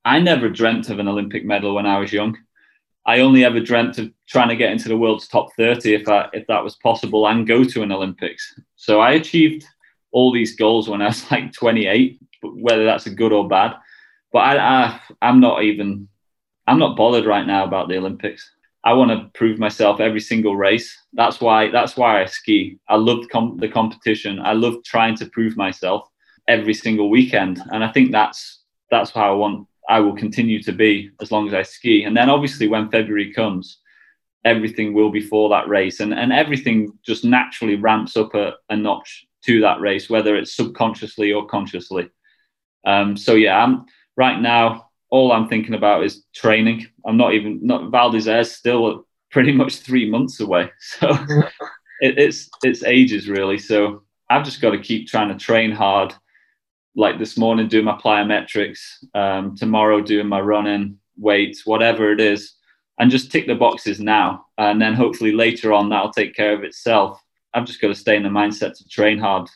[0.05, 2.37] I never dreamt of an Olympic medal when I was young.
[3.07, 6.27] I only ever dreamt of trying to get into the world's top 30 if I,
[6.33, 8.59] if that was possible and go to an Olympics.
[8.75, 9.65] So I achieved
[10.11, 13.75] all these goals when I was like 28, whether that's a good or bad.
[14.33, 16.09] But I, I I'm not even
[16.67, 18.51] I'm not bothered right now about the Olympics.
[18.83, 20.95] I want to prove myself every single race.
[21.13, 22.77] That's why that's why I ski.
[22.89, 24.39] I love com- the competition.
[24.39, 26.07] I love trying to prove myself
[26.47, 30.71] every single weekend, and I think that's that's how I want I will continue to
[30.71, 32.03] be as long as I ski.
[32.03, 33.79] And then obviously when February comes,
[34.43, 38.75] everything will be for that race and, and everything just naturally ramps up a, a
[38.75, 42.09] notch to that race, whether it's subconsciously or consciously.
[42.85, 46.87] Um, so yeah, I'm right now, all I'm thinking about is training.
[47.05, 50.71] I'm not even not Val d'Isère still pretty much three months away.
[50.79, 51.09] So
[52.01, 53.57] it, it's it's ages really.
[53.57, 56.13] So I've just got to keep trying to train hard
[56.97, 58.79] like this morning doing my plyometrics,
[59.13, 62.55] um, tomorrow doing my running, weights, whatever it is,
[62.99, 64.47] and just tick the boxes now.
[64.57, 67.21] And then hopefully later on that'll take care of itself.
[67.53, 69.47] I've just got to stay in the mindset to train hard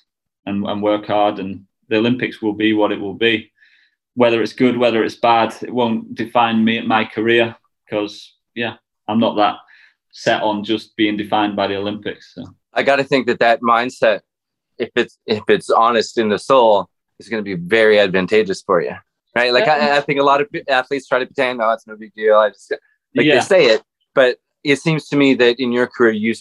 [0.46, 3.52] and, and work hard, and the Olympics will be what it will be.
[4.14, 8.76] Whether it's good, whether it's bad, it won't define me my career because yeah,
[9.08, 9.56] I'm not that
[10.12, 12.36] set on just being defined by the Olympics.
[12.36, 12.46] So.
[12.74, 14.22] I got to think that that mindset,
[14.78, 16.91] if it's if it's honest in the soul,
[17.26, 18.96] is going to be very advantageous for you,
[19.36, 19.54] right?
[19.54, 22.14] Like I, I, think a lot of athletes try to pretend, "No, it's no big
[22.14, 22.72] deal." I just
[23.16, 23.36] like yeah.
[23.36, 26.36] they say it, but it seems to me that in your career, you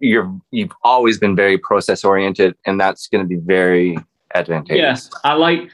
[0.00, 3.96] you're you've always been very process oriented, and that's going to be very
[4.34, 4.80] advantageous.
[4.80, 5.70] Yes, I like,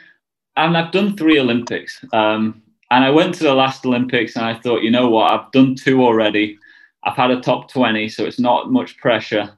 [0.57, 4.55] and I've done three Olympics, um, and I went to the last Olympics, and I
[4.55, 6.59] thought, you know what, I've done two already.
[7.05, 9.57] I've had a top twenty, so it's not much pressure.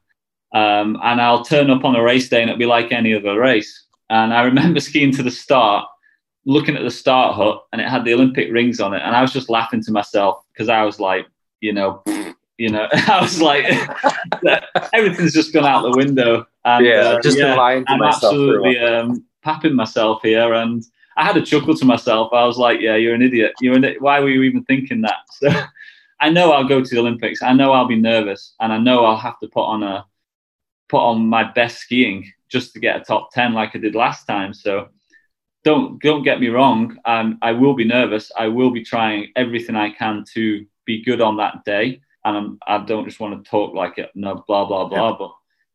[0.55, 3.39] Um, and I'll turn up on a race day and it'll be like any other
[3.41, 3.87] race.
[4.13, 5.89] And I remember skiing to the start,
[6.45, 9.03] looking at the start hut, and it had the Olympic rings on it.
[9.03, 10.45] And I was just laughing to myself.
[10.53, 11.27] because I was like,
[11.61, 12.03] you know,
[12.59, 13.65] you know, I was like,
[14.93, 16.47] everything's just gone out the window.
[16.65, 18.33] And, yeah, uh, just yeah, lying to I'm myself.
[18.33, 20.85] absolutely um, papping myself here, and
[21.17, 22.33] I had a chuckle to myself.
[22.33, 23.53] I was like, "Yeah, you're an idiot.
[23.61, 25.51] You're an, why were you even thinking that?" So
[26.21, 27.43] I know I'll go to the Olympics.
[27.43, 30.07] I know I'll be nervous, and I know I'll have to put on a
[30.89, 34.27] put on my best skiing just to get a top ten like I did last
[34.27, 34.53] time.
[34.55, 34.89] So
[35.65, 36.97] don't don't get me wrong.
[37.05, 38.31] Um, I will be nervous.
[38.39, 42.59] I will be trying everything I can to be good on that day, and I'm,
[42.67, 44.11] I don't just want to talk like it.
[44.15, 45.17] No, blah blah blah.
[45.17, 45.33] But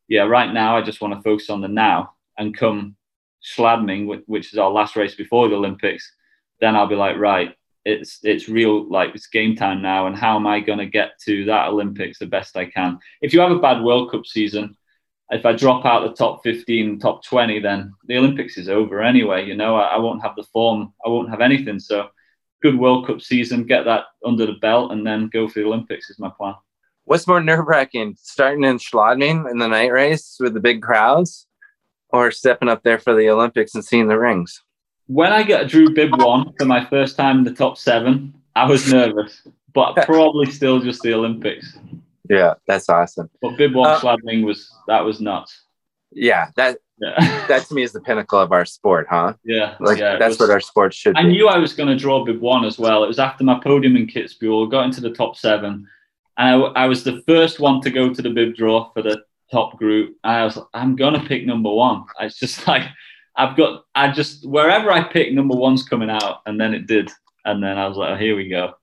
[0.08, 2.96] yeah, right now I just want to focus on the now and come
[3.44, 6.12] Schladming, which, which is our last race before the Olympics.
[6.60, 10.08] Then I'll be like, right, it's it's real, like it's game time now.
[10.08, 13.00] And how am I going to get to that Olympics the best I can?
[13.22, 14.76] If you have a bad World Cup season,
[15.30, 19.46] if I drop out the top 15, top 20, then the Olympics is over anyway.
[19.46, 21.80] You know, I, I won't have the form, I won't have anything.
[21.80, 22.08] So,
[22.62, 26.10] good World Cup season, get that under the belt, and then go for the Olympics
[26.10, 26.56] is my plan.
[27.04, 31.48] What's more nerve wracking, starting in Schladming in the night race with the big crowds,
[32.10, 34.64] or stepping up there for the Olympics and seeing the rings?
[35.08, 38.66] When I got drew bib one for my first time in the top seven, I
[38.66, 39.42] was nervous,
[39.74, 41.78] but probably still just the Olympics.
[42.30, 43.30] Yeah, that's awesome.
[43.42, 45.64] But bib one Uh, was that was nuts.
[46.12, 49.34] Yeah, that Yeah, that to me is the pinnacle of our sport, huh?
[49.44, 50.18] yeah, Like yeah.
[50.18, 51.20] that's was- what our sport should be.
[51.20, 51.30] I be.
[51.30, 53.04] knew I was going to draw bib one as well.
[53.04, 55.88] It was after my podium in Kitzbühel, got into the top seven,
[56.38, 59.22] and I, I was the first one to go to the bib draw for the
[59.52, 60.16] top group.
[60.24, 62.06] And I was, I'm going to pick number one.
[62.20, 62.84] It's just like
[63.36, 67.12] I've got, I just wherever I pick, number one's coming out, and then it did,
[67.46, 68.74] and then I was like, oh, here we go.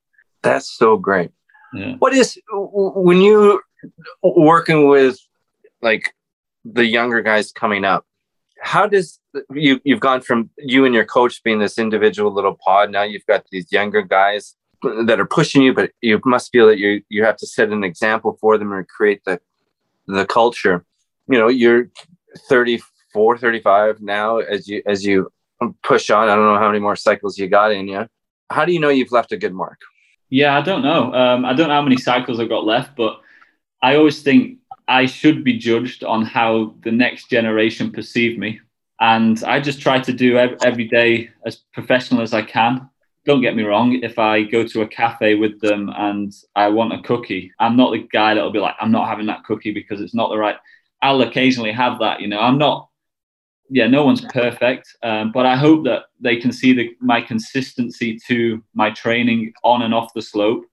[0.43, 1.31] That's so great.
[1.75, 1.95] Yeah.
[1.99, 3.61] What is when you
[4.23, 5.19] working with
[5.83, 6.15] like
[6.65, 8.07] the younger guys coming up?
[8.61, 9.19] How does
[9.51, 13.27] you you've gone from you and your coach being this individual little pod now you've
[13.27, 14.55] got these younger guys
[15.07, 17.85] that are pushing you, but you must feel that you you have to set an
[17.85, 19.41] example for them and create the
[20.07, 20.85] the culture.
[21.29, 21.89] You know, you're
[22.49, 25.33] 34, 35 now as you as you
[25.83, 26.29] push on.
[26.29, 28.07] I don't know how many more cycles you got in you.
[28.51, 29.79] How do you know you've left a good mark?
[30.35, 31.15] Yeah, I don't know.
[31.15, 33.21] Um, I don't know how many cycles I've got left, but
[33.81, 38.59] I always think I should be judged on how the next generation perceive me.
[38.99, 42.91] And I just try to do ev- every day as professional as I can.
[43.25, 46.95] Don't get me wrong, if I go to a cafe with them and I want
[46.95, 50.01] a cookie, I'm not the guy that'll be like, I'm not having that cookie because
[50.01, 50.57] it's not the right.
[51.01, 52.41] I'll occasionally have that, you know.
[52.41, 52.89] I'm not,
[53.71, 58.19] yeah, no one's perfect, um, but I hope that they can see the, my consistency
[58.29, 60.65] to my training on and off the slope,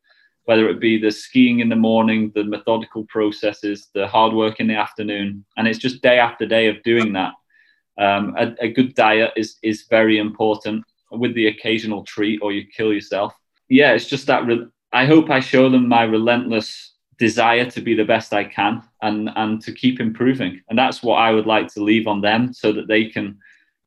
[0.45, 4.67] whether it be the skiing in the morning, the methodical processes, the hard work in
[4.67, 7.33] the afternoon, and it's just day after day of doing that.
[7.97, 12.65] Um, a, a good diet is is very important with the occasional treat, or you
[12.65, 13.33] kill yourself.
[13.69, 14.45] Yeah, it's just that.
[14.45, 16.90] Re- I hope I show them my relentless
[17.21, 21.17] desire to be the best I can and and to keep improving, and that's what
[21.17, 23.37] I would like to leave on them, so that they can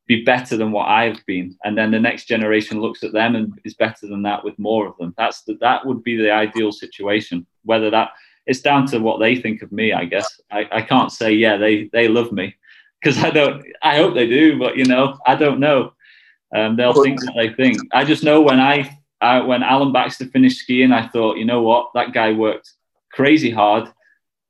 [0.07, 3.59] be better than what I've been, and then the next generation looks at them and
[3.65, 5.13] is better than that with more of them.
[5.17, 7.45] That's the, that would be the ideal situation.
[7.65, 8.11] Whether that
[8.45, 10.29] it's down to what they think of me, I guess.
[10.49, 12.55] I, I can't say yeah they they love me
[13.01, 13.65] because I don't.
[13.81, 15.91] I hope they do, but you know I don't know.
[16.55, 17.77] Um, they'll think what they think.
[17.91, 21.61] I just know when I, I when Alan Baxter finished skiing, I thought you know
[21.63, 22.74] what that guy worked
[23.15, 23.87] crazy hard,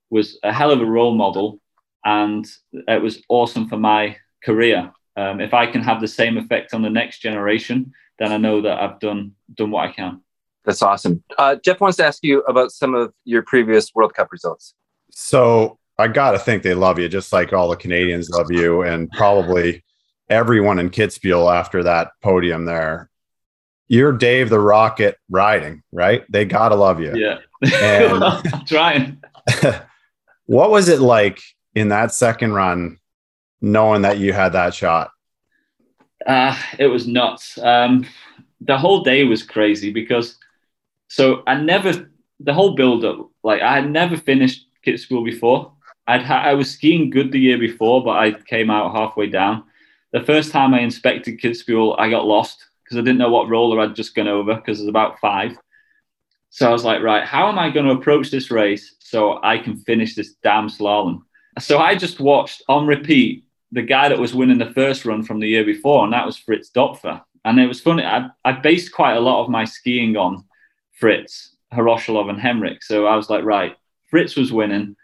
[0.09, 1.59] was a hell of a role model,
[2.03, 4.91] and it was awesome for my career.
[5.15, 8.61] Um, if I can have the same effect on the next generation, then I know
[8.61, 10.21] that I've done done what I can.
[10.65, 11.23] That's awesome.
[11.37, 14.73] Uh, Jeff wants to ask you about some of your previous World Cup results.
[15.11, 18.81] So I got to think they love you, just like all the Canadians love you,
[18.81, 19.83] and probably
[20.29, 23.09] everyone in Kitzbühel after that podium there.
[23.87, 26.23] You're Dave the Rocket Ryding, right?
[26.29, 27.13] They got to love you.
[27.15, 29.23] Yeah, And- I'm trying.
[30.45, 31.41] what was it like
[31.73, 32.99] in that second run,
[33.61, 35.11] knowing that you had that shot?
[36.25, 37.57] Uh, it was nuts.
[37.59, 38.05] Um,
[38.61, 40.37] the whole day was crazy because
[41.07, 45.71] so I never the whole build up like I had never finished Kitzbühel before.
[46.07, 49.63] I'd ha- I was skiing good the year before, but I came out halfway down.
[50.11, 53.79] The first time I inspected Kitzbühel, I got lost because I didn't know what roller
[53.79, 55.57] I'd just gone over because there's about five.
[56.55, 59.57] So I was like, right, how am I going to approach this race so I
[59.57, 61.23] can finish this damn slalom?
[61.59, 63.43] So I just watched on repeat
[63.73, 66.37] the guy that was winning the first run from the year before, and that was
[66.37, 67.21] Fritz Dopfer.
[67.43, 68.05] And it was funny.
[68.05, 70.45] I, I based quite a lot of my skiing on
[70.93, 72.83] Fritz, Hiroshelov, and Henrik.
[72.83, 73.75] So I was like, right,
[74.09, 74.95] Fritz was winning.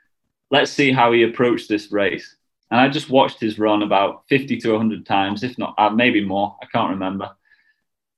[0.52, 2.34] Let's see how he approached this race.
[2.72, 6.24] And I just watched his run about 50 to 100 times, if not, uh, maybe
[6.24, 6.56] more.
[6.64, 7.30] I can't remember.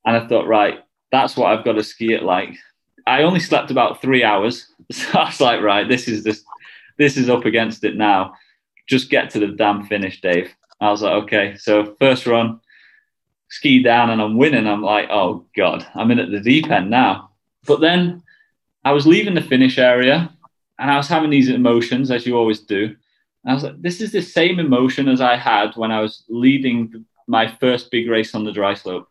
[0.05, 2.55] And I thought, right, that's what I've got to ski it like.
[3.05, 4.67] I only slept about three hours.
[4.91, 6.43] So I was like, right, this is this
[6.97, 8.33] this is up against it now.
[8.87, 10.53] Just get to the damn finish, Dave.
[10.81, 11.55] I was like, okay.
[11.57, 12.59] So first run,
[13.49, 14.67] ski down and I'm winning.
[14.67, 17.31] I'm like, oh God, I'm in at the deep end now.
[17.65, 18.21] But then
[18.83, 20.29] I was leaving the finish area
[20.79, 22.95] and I was having these emotions, as you always do.
[23.43, 26.23] And I was like, this is the same emotion as I had when I was
[26.27, 29.07] leading my first big race on the dry slope.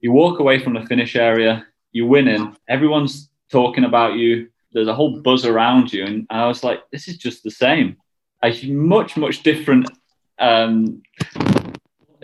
[0.00, 4.94] You walk away from the finish area, you're winning, everyone's talking about you, there's a
[4.94, 6.04] whole buzz around you.
[6.04, 7.96] And I was like, this is just the same.
[8.42, 9.88] A much, much different
[10.38, 11.02] um,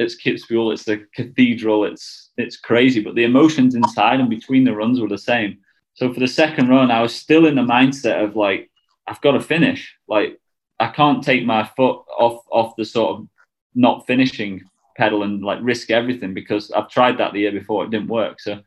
[0.00, 4.74] it's Kitzbühel, it's the cathedral, it's it's crazy, but the emotions inside and between the
[4.74, 5.58] runs were the same.
[5.94, 8.70] So for the second run, I was still in the mindset of like,
[9.06, 9.94] I've got to finish.
[10.08, 10.40] Like,
[10.78, 13.28] I can't take my foot off off the sort of
[13.74, 14.62] not finishing
[14.96, 18.40] pedal and like risk everything because I've tried that the year before, it didn't work.
[18.40, 18.60] So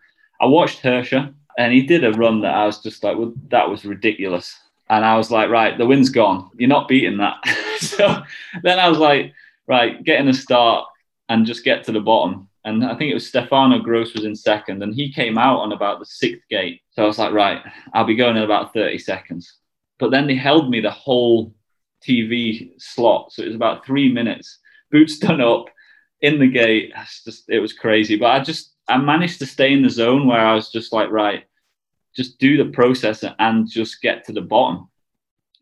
[0.44, 3.70] I watched Hirscher and he did a run that I was just like, well, that
[3.70, 4.60] was ridiculous.
[4.90, 6.50] And I was like, right, the wind's gone.
[6.58, 7.38] You're not beating that.
[7.80, 8.22] so
[8.62, 9.34] then I was like,
[9.68, 10.86] right, getting a start
[11.30, 12.50] and just get to the bottom.
[12.66, 15.72] And I think it was Stefano Gross was in second, and he came out on
[15.72, 16.82] about the sixth gate.
[16.92, 17.62] So I was like, right,
[17.94, 19.54] I'll be going in about 30 seconds.
[19.98, 21.54] But then they held me the whole
[22.06, 23.32] TV slot.
[23.32, 24.60] So it was about three minutes,
[24.92, 25.68] boots done up
[26.20, 26.92] in the gate.
[27.24, 28.18] Just, it was crazy.
[28.18, 31.10] But I just, I managed to stay in the zone where I was just like,
[31.10, 31.46] right,
[32.16, 34.90] just do the process and just get to the bottom.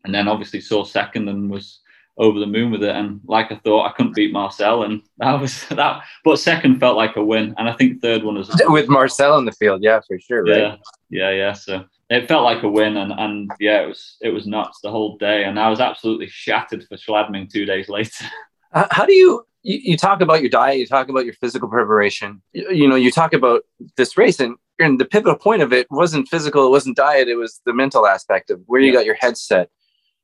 [0.04, 1.80] And then obviously saw second and was
[2.18, 2.94] over the moon with it.
[2.94, 6.02] And like I thought, I couldn't beat Marcel, and that was that.
[6.24, 9.44] But second felt like a win, and I think third one was with Marcel in
[9.44, 9.82] the field.
[9.82, 10.44] Yeah, for sure.
[10.44, 10.58] Right?
[10.58, 10.76] Yeah,
[11.10, 11.52] yeah, yeah.
[11.52, 14.90] So it felt like a win, and and yeah, it was it was nuts the
[14.90, 18.26] whole day, and I was absolutely shattered for Schladming two days later.
[18.72, 19.46] How do you?
[19.62, 22.42] You, you talk about your diet, you talk about your physical preparation.
[22.52, 23.62] You, you know, you talk about
[23.96, 27.36] this race, and and the pivotal point of it wasn't physical, it wasn't diet, it
[27.36, 28.94] was the mental aspect of where you yeah.
[28.94, 29.70] got your head set.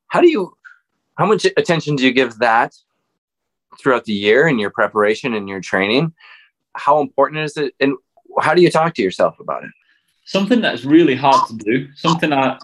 [0.09, 0.57] How do you
[1.16, 2.74] how much attention do you give that
[3.80, 6.12] throughout the year in your preparation and your training?
[6.74, 7.74] How important is it?
[7.80, 7.97] And
[8.41, 9.70] how do you talk to yourself about it?
[10.24, 12.59] Something that's really hard to do, something I,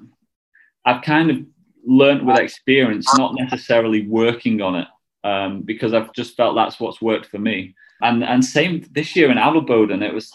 [0.85, 1.39] I've kind of
[1.87, 4.89] learned with experience, not necessarily working on it,
[5.25, 7.75] um, because I've just felt that's what's worked for me.
[8.03, 10.33] And and same this year in Adelboden, it was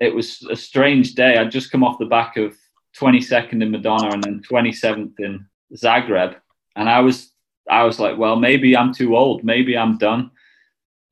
[0.00, 1.38] it was a strange day.
[1.38, 2.56] I'd just come off the back of
[3.00, 6.36] 22nd in Madonna and then 27th in Zagreb,
[6.76, 7.32] and I was
[7.70, 9.44] I was like, well, maybe I'm too old.
[9.44, 10.30] Maybe I'm done.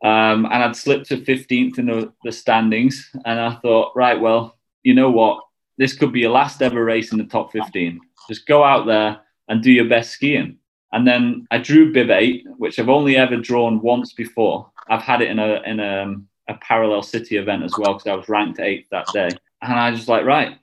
[0.03, 3.09] Um, and I'd slipped to 15th in the, the standings.
[3.25, 5.43] And I thought, right, well, you know what?
[5.79, 8.01] This could be your last ever race in the top 15.
[8.29, 10.59] Just go out there and do your best skiing.
[10.93, 14.71] And then I drew bib eight, which I've only ever drawn once before.
[14.89, 16.17] I've had it in a in a,
[16.49, 19.31] a parallel city event as well because I was ranked eighth that day.
[19.63, 20.59] And I was like, right,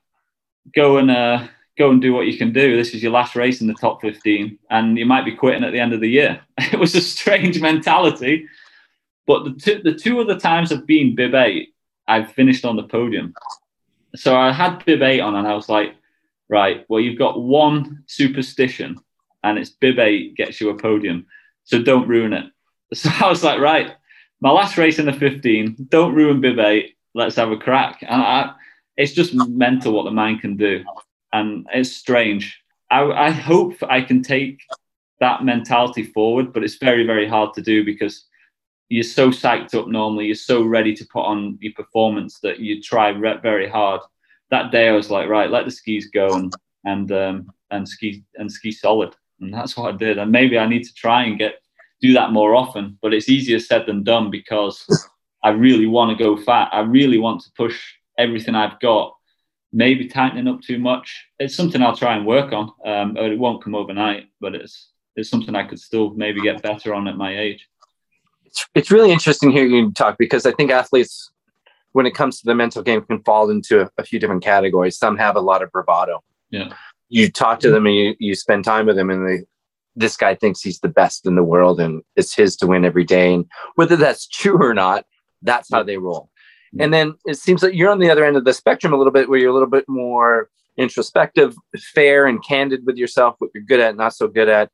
[0.75, 1.47] go and uh,
[1.77, 2.75] go and do what you can do.
[2.75, 5.71] This is your last race in the top 15, and you might be quitting at
[5.71, 6.41] the end of the year.
[6.73, 8.47] It was a strange mentality.
[9.25, 11.75] But the two, the two other times I've been bib eight,
[12.07, 13.33] I've finished on the podium.
[14.15, 15.95] So I had bib eight on, and I was like,
[16.49, 18.97] right, well, you've got one superstition,
[19.43, 21.25] and it's bib eight gets you a podium.
[21.63, 22.45] So don't ruin it.
[22.93, 23.95] So I was like, right,
[24.39, 26.95] my last race in the 15, don't ruin bib eight.
[27.13, 28.01] Let's have a crack.
[28.01, 28.53] And I,
[28.95, 30.85] it's just mental what the mind can do
[31.33, 32.61] and it's strange.
[32.89, 34.61] I, I hope I can take
[35.19, 38.25] that mentality forward, but it's very, very hard to do because
[38.89, 42.81] you're so psyched up normally, you're so ready to put on your performance that you
[42.81, 44.01] try re- very hard.
[44.49, 46.53] That day, I was like, right, let the skis go and
[46.85, 50.17] and um, and ski and ski solid, and that's what I did.
[50.17, 51.61] And maybe I need to try and get
[52.01, 54.85] do that more often, but it's easier said than done because
[55.43, 56.69] I really want to go fat.
[56.71, 59.17] I really want to push everything I've got
[59.73, 61.27] maybe tightening up too much.
[61.39, 62.71] It's something I'll try and work on.
[62.85, 66.93] Um, it won't come overnight, but it's it's something I could still maybe get better
[66.93, 67.67] on at my age.
[68.45, 71.31] It's it's really interesting hearing you talk because I think athletes,
[71.91, 74.97] when it comes to the mental game, can fall into a, a few different categories.
[74.97, 76.23] Some have a lot of bravado.
[76.49, 76.73] Yeah.
[77.09, 79.45] You talk to them and you, you spend time with them, and they,
[79.95, 83.05] this guy thinks he's the best in the world, and it's his to win every
[83.05, 83.33] day.
[83.33, 83.45] And
[83.75, 85.05] whether that's true or not,
[85.41, 86.29] that's how they roll.
[86.79, 89.13] And then it seems like you're on the other end of the spectrum a little
[89.13, 91.55] bit, where you're a little bit more introspective,
[91.95, 94.69] fair, and candid with yourself, what you're good at, not so good at.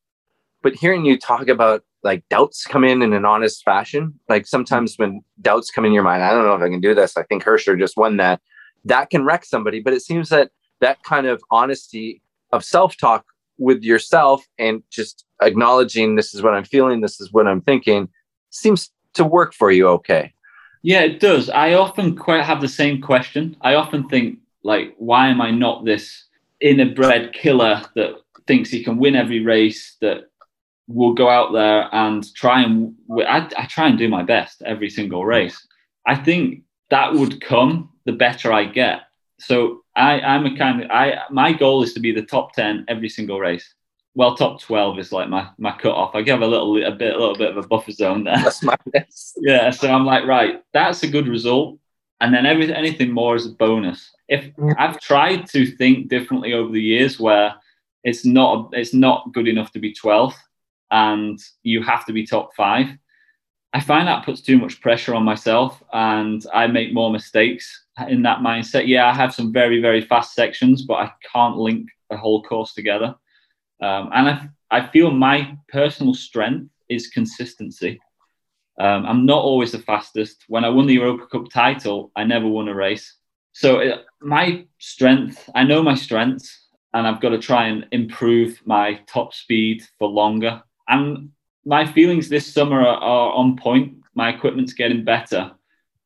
[0.61, 4.95] But hearing you talk about like doubts come in in an honest fashion, like sometimes
[4.97, 7.15] when doubts come in your mind, I don't know if I can do this.
[7.15, 8.41] I think Hirscher just won that.
[8.83, 9.79] That can wreck somebody.
[9.79, 12.21] But it seems that that kind of honesty
[12.53, 13.25] of self talk
[13.57, 18.09] with yourself and just acknowledging this is what I'm feeling, this is what I'm thinking
[18.49, 20.33] seems to work for you okay.
[20.83, 21.49] Yeah, it does.
[21.49, 23.55] I often quite have the same question.
[23.61, 26.25] I often think, like, why am I not this
[26.59, 28.15] inbred killer that
[28.47, 30.29] thinks he can win every race that
[30.87, 32.95] will go out there and try and
[33.27, 35.67] I try and do my best every single race.
[36.05, 39.01] I think that would come the better I get.
[39.45, 42.85] So I, I'm a kind of I my goal is to be the top ten
[42.87, 43.73] every single race.
[44.15, 46.15] Well, top twelve is like my my cut off.
[46.15, 48.37] I give a little a bit a little bit of a buffer zone there.
[48.37, 48.75] That's my
[49.37, 51.79] yeah, so I'm like, right, that's a good result.
[52.21, 54.11] And then everything anything more is a bonus.
[54.29, 54.73] If mm.
[54.77, 57.55] I've tried to think differently over the years where
[58.03, 60.35] it's not it's not good enough to be 12th
[60.91, 62.87] and you have to be top five.
[63.73, 68.21] I find that puts too much pressure on myself and I make more mistakes in
[68.21, 68.87] that mindset.
[68.87, 72.73] Yeah, I have some very, very fast sections, but I can't link a whole course
[72.73, 73.15] together.
[73.81, 77.99] Um, and I, I feel my personal strength is consistency.
[78.79, 80.45] Um, I'm not always the fastest.
[80.47, 83.15] When I won the Europa Cup title, I never won a race.
[83.53, 87.87] So it, uh, my strength, I know my strengths, and I've got to try and
[87.91, 90.61] improve my top speed for longer.
[90.87, 91.31] And
[91.65, 94.03] my feelings this summer are, are on point.
[94.15, 95.51] My equipment's getting better.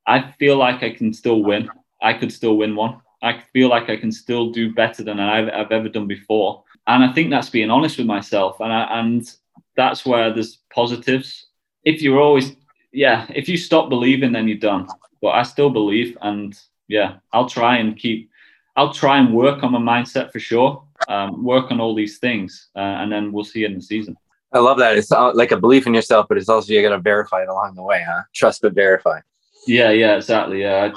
[0.05, 1.69] I feel like I can still win.
[2.01, 3.01] I could still win one.
[3.21, 6.63] I feel like I can still do better than I've, I've ever done before.
[6.85, 8.59] And I think that's being honest with myself.
[8.59, 9.29] And, I, and
[9.75, 11.47] that's where there's positives.
[11.83, 12.55] If you're always,
[12.91, 14.87] yeah, if you stop believing, then you're done.
[15.21, 16.17] But I still believe.
[16.21, 18.29] And yeah, I'll try and keep
[18.77, 20.83] I'll try and work on my mindset for sure.
[21.07, 24.15] Um, work on all these things, uh, and then we'll see in the season.
[24.57, 24.97] I love that.
[24.97, 27.47] It's uh, like a belief in yourself, but it's also you got to verify it
[27.47, 28.23] along the way, huh?
[28.33, 29.19] Trust but verify.
[29.67, 30.61] Yeah, yeah, exactly.
[30.61, 30.93] Yeah,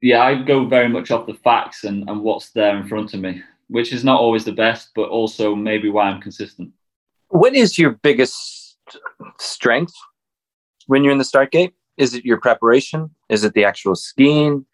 [0.00, 0.22] yeah.
[0.22, 3.42] I go very much off the facts and, and what's there in front of me,
[3.66, 6.70] which is not always the best, but also maybe why I'm consistent.
[7.30, 8.76] What is your biggest
[9.40, 9.94] strength
[10.86, 11.74] when you're in the start gate?
[11.96, 13.10] Is it your preparation?
[13.28, 14.66] Is it the actual skiing?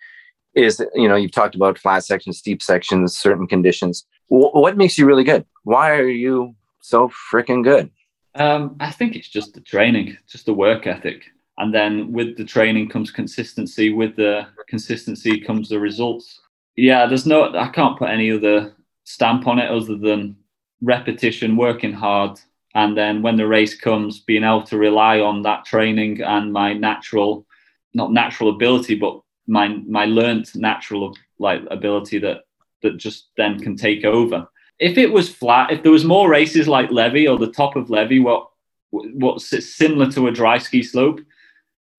[0.54, 4.76] is it, you know you've talked about flat sections steep sections certain conditions w- what
[4.76, 6.54] makes you really good why are you
[6.84, 7.90] so freaking good.
[8.36, 11.20] Um, i think it's just the training just the work ethic.
[11.56, 16.40] And then with the training comes consistency with the consistency comes the results.
[16.76, 18.74] Yeah there's no i can't put any other
[19.04, 20.36] stamp on it other than
[20.82, 22.38] repetition working hard.
[22.74, 26.74] And then when the race comes being able to rely on that training and my
[26.74, 27.46] natural
[27.94, 29.68] not natural ability but my
[29.98, 32.38] my learned natural like ability that
[32.82, 34.48] that just then can take over.
[34.78, 37.90] If it was flat, if there was more races like Levi or the top of
[37.90, 38.48] Levi, what
[38.90, 41.20] what's similar to a dry ski slope,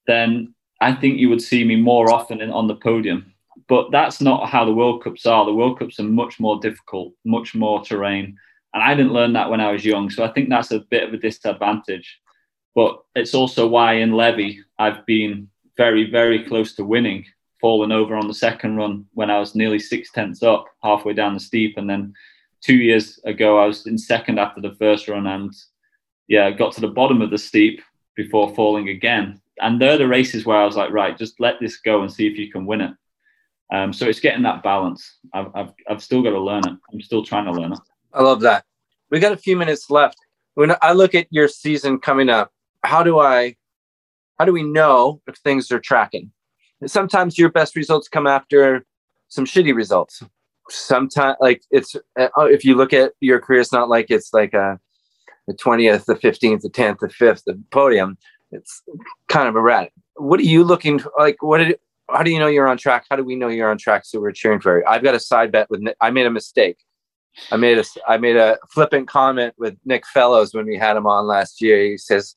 [0.08, 3.34] then I think you would see me more often in, on the podium.
[3.68, 5.46] But that's not how the World Cups are.
[5.46, 8.38] The World Cups are much more difficult, much more terrain.
[8.74, 10.10] And I didn't learn that when I was young.
[10.10, 12.20] So I think that's a bit of a disadvantage.
[12.76, 17.26] But it's also why in Levi, I've been very, very close to winning
[17.62, 21.34] fallen over on the second run when I was nearly six tenths up halfway down
[21.34, 21.78] the steep.
[21.78, 22.14] And then
[22.66, 25.54] two years ago, I was in second after the first run and
[26.28, 27.82] yeah, got to the bottom of the steep
[28.16, 29.40] before falling again.
[29.62, 32.28] And they're the races where I was like, right, just let this go and see
[32.28, 32.92] if you can win it.
[33.72, 35.18] Um, so it's getting that balance.
[35.34, 36.74] I've, I've, I've still got to learn it.
[36.92, 37.80] I'm still trying to learn it.
[38.14, 38.66] I love that.
[39.12, 40.18] We got a few minutes left.
[40.56, 42.52] When I look at your season coming up,
[42.84, 43.56] how do I,
[44.40, 46.32] how do we know if things are tracking?
[46.86, 48.86] sometimes your best results come after
[49.30, 50.22] some shitty results.
[50.70, 54.54] Sometimes, like it's uh, if you look at your career, it's not like it's like
[54.54, 54.80] a
[55.48, 58.18] the twentieth, the fifteenth, the tenth, the fifth, the podium.
[58.52, 58.82] It's
[59.28, 59.94] kind of erratic.
[60.16, 61.42] What are you looking like?
[61.42, 61.78] What did?
[62.10, 63.06] How do you know you're on track?
[63.10, 64.06] How do we know you're on track?
[64.06, 64.86] So we're cheering for you.
[64.88, 65.84] I've got a side bet with.
[66.02, 66.78] I made a mistake.
[67.52, 71.06] I made a I made a flippant comment with Nick Fellows when we had him
[71.06, 71.84] on last year.
[71.84, 72.36] He says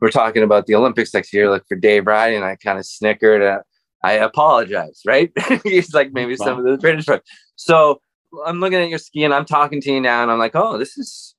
[0.00, 1.50] we're talking about the Olympics next year.
[1.50, 2.36] Look for Dave Ryding.
[2.36, 3.42] and I kind of snickered.
[3.42, 3.60] Uh,
[4.02, 5.30] I apologize, right?
[5.64, 7.28] He's like maybe some of the British folks.
[7.56, 8.00] So
[8.46, 10.78] I'm looking at your ski and I'm talking to you now, and I'm like, oh,
[10.78, 11.34] this is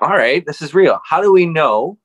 [0.00, 0.44] all right.
[0.44, 1.00] This is real.
[1.04, 1.98] How do we know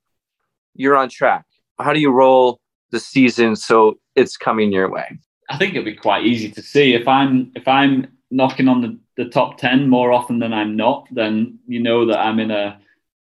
[0.75, 1.45] you're on track?
[1.79, 2.59] How do you roll
[2.91, 5.19] the season so it's coming your way?
[5.49, 8.99] I think it'll be quite easy to see if I'm if I'm knocking on the,
[9.15, 12.79] the top ten more often than I'm not, then you know that I'm in a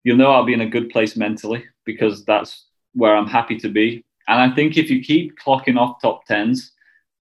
[0.04, 3.70] you'll know I'll be in a good place mentally because that's where I'm happy to
[3.70, 4.05] be.
[4.28, 6.72] And I think if you keep clocking off top tens,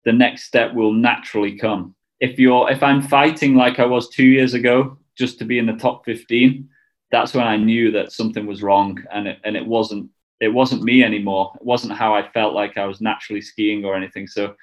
[0.05, 1.95] the next step will naturally come.
[2.19, 5.65] If you're if I'm fighting like I was two years ago, just to be in
[5.65, 6.69] the top 15,
[7.11, 10.83] that's when I knew that something was wrong and it, and it wasn't it wasn't
[10.83, 11.51] me anymore.
[11.55, 14.27] It wasn't how I felt like I was naturally skiing or anything.
[14.27, 14.55] So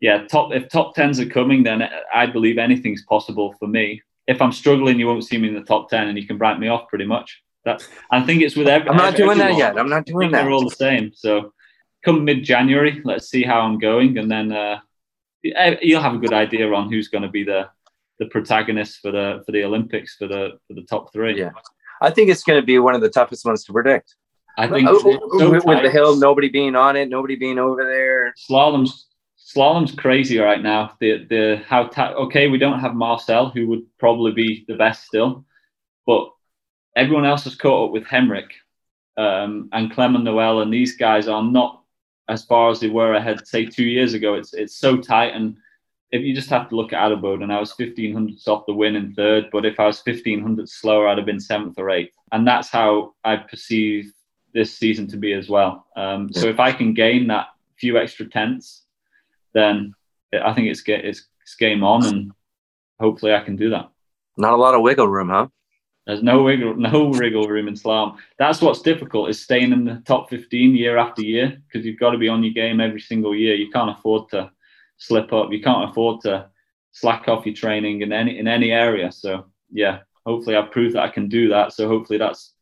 [0.00, 4.02] yeah, top if top tens are coming, then I believe anything's possible for me.
[4.26, 6.58] If I'm struggling, you won't see me in the top ten, and you can write
[6.58, 7.42] me off pretty much.
[7.64, 8.88] That I think it's with every.
[8.88, 9.78] I'm not doing that yet.
[9.78, 10.42] I'm not doing that.
[10.42, 11.12] They're all the same.
[11.14, 11.52] So
[12.04, 14.80] come mid January, let's see how I'm going, and then uh,
[15.42, 17.68] you'll have a good idea on who's going to be the
[18.18, 21.38] the protagonists for the for the Olympics for the for the top three.
[21.38, 21.50] Yeah,
[22.00, 24.14] I think it's going to be one of the toughest ones to predict.
[24.58, 28.34] I think so with, with the hill, nobody being on it, nobody being over there.
[28.36, 30.92] slalom's slalom's crazy right now.
[31.00, 35.06] The the how ta- okay we don't have Marcel who would probably be the best
[35.06, 35.44] still,
[36.06, 36.30] but
[36.96, 38.52] everyone else has caught up with Henrik
[39.16, 41.79] um, and Clement Noel and these guys are not
[42.30, 44.34] as far as they were ahead say two years ago.
[44.34, 45.56] It's it's so tight and
[46.12, 48.96] if you just have to look at Adelboden and I was 1500s off the win
[48.96, 52.14] in third, but if I was 1500 slower, I'd have been seventh or eighth.
[52.32, 54.12] And that's how I perceive
[54.52, 55.86] this season to be as well.
[55.96, 58.82] Um, so if I can gain that few extra tenths,
[59.54, 59.94] then
[60.32, 62.32] I think it's, get, it's, it's game on and
[62.98, 63.90] hopefully I can do that.
[64.36, 65.46] Not a lot of wiggle room, huh?
[66.10, 68.16] There's no wiggle, no wiggle room in slalom.
[68.36, 72.10] That's what's difficult is staying in the top 15 year after year because you've got
[72.10, 73.54] to be on your game every single year.
[73.54, 74.50] You can't afford to
[74.96, 75.52] slip up.
[75.52, 76.48] You can't afford to
[76.90, 79.12] slack off your training in any in any area.
[79.12, 81.74] So yeah, hopefully I've proved that I can do that.
[81.74, 82.54] So hopefully that's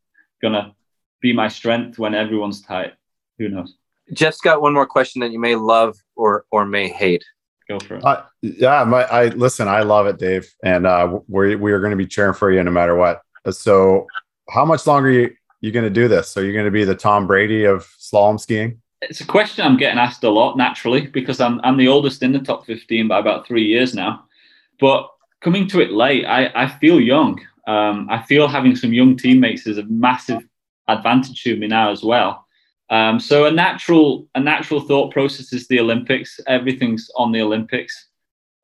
[0.43, 0.75] gonna
[1.23, 2.93] be my strength when everyone's tight.
[3.39, 3.77] Who knows?
[4.13, 7.25] Jeff's got one more question that you may love or or may hate.
[7.69, 8.05] Go for it.
[8.05, 9.69] Uh, yeah, my, I listen.
[9.69, 12.63] I love it, Dave, and uh, we we are going to be cheering for you
[12.63, 13.21] no matter what.
[13.51, 14.07] So,
[14.51, 15.31] how much longer are you
[15.61, 16.29] you going to do this?
[16.29, 18.81] So, you're going to be the Tom Brady of slalom skiing?
[19.03, 22.33] it's a question I'm getting asked a lot naturally because I'm I'm the oldest in
[22.33, 24.25] the top 15 by about three years now.
[24.81, 25.09] But
[25.41, 27.41] coming to it late, I, I feel young.
[27.67, 30.43] Um, I feel having some young teammates is a massive
[30.89, 32.47] advantage to me now as well.
[32.91, 36.41] Um, so a natural a natural thought process is the Olympics.
[36.47, 38.08] Everything's on the Olympics.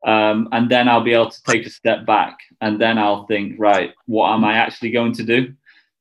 [0.05, 3.57] Um, and then I'll be able to take a step back and then I'll think,
[3.59, 5.55] right, what am I actually going to do?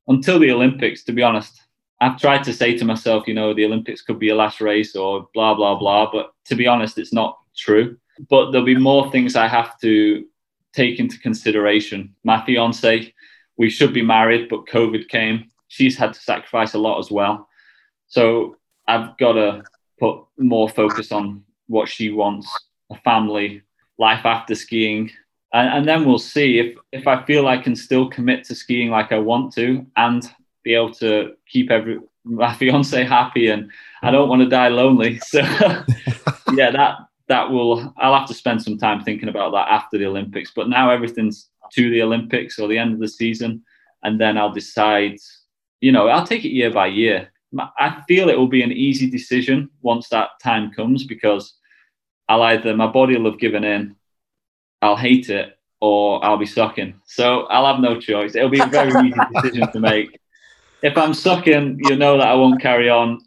[0.07, 1.61] Until the Olympics, to be honest,
[2.01, 4.93] I've tried to say to myself, you know, the Olympics could be a last race
[4.95, 6.11] or blah, blah, blah.
[6.11, 7.97] But to be honest, it's not true.
[8.29, 10.25] But there'll be more things I have to
[10.73, 12.13] take into consideration.
[12.25, 13.13] My fiance,
[13.57, 15.49] we should be married, but COVID came.
[15.69, 17.47] She's had to sacrifice a lot as well.
[18.07, 19.63] So I've got to
[19.97, 22.49] put more focus on what she wants
[22.91, 23.63] a family,
[23.97, 25.11] life after skiing.
[25.53, 28.89] And, and then we'll see if, if I feel I can still commit to skiing
[28.89, 30.29] like I want to and
[30.63, 33.69] be able to keep every my fiance happy and
[34.01, 35.19] I don't want to die lonely.
[35.25, 35.39] So
[36.53, 40.05] yeah, that that will I'll have to spend some time thinking about that after the
[40.05, 40.51] Olympics.
[40.55, 43.63] But now everything's to the Olympics or the end of the season,
[44.03, 45.17] and then I'll decide.
[45.81, 47.29] You know, I'll take it year by year.
[47.77, 51.55] I feel it will be an easy decision once that time comes because
[52.27, 53.95] I'll either my body will have given in,
[54.81, 57.01] I'll hate it, or I'll be sucking.
[57.05, 58.35] So I'll have no choice.
[58.35, 60.19] It'll be a very easy decision to make
[60.83, 63.21] if I'm sucking, you know that I won't carry on.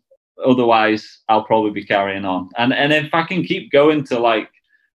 [0.45, 2.51] Otherwise, I'll probably be carrying on.
[2.57, 4.51] And and if I can keep going to like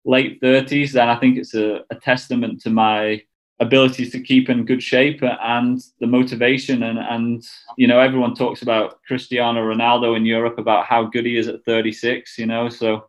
[0.05, 3.23] late thirties, then I think it's a, a testament to my
[3.59, 7.43] abilities to keep in good shape and the motivation and and
[7.77, 11.63] you know everyone talks about Cristiano Ronaldo in Europe about how good he is at
[11.63, 13.05] 36 you know so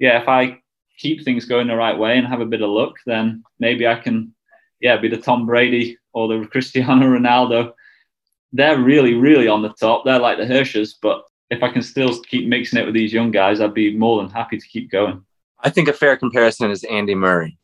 [0.00, 0.60] yeah if I
[0.98, 3.94] keep things going the right way and have a bit of luck then maybe I
[3.94, 4.34] can
[4.80, 7.72] yeah be the Tom Brady or the Cristiano Ronaldo
[8.52, 10.04] they're really, really on the top.
[10.04, 13.30] They're like the Hirschers, but if I can still keep mixing it with these young
[13.30, 15.24] guys, I'd be more than happy to keep going.
[15.60, 17.58] I think a fair comparison is Andy Murray.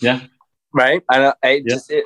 [0.00, 0.20] Yeah.
[0.72, 1.02] Right.
[1.10, 1.60] I, I Yeah.
[1.68, 2.04] just, it,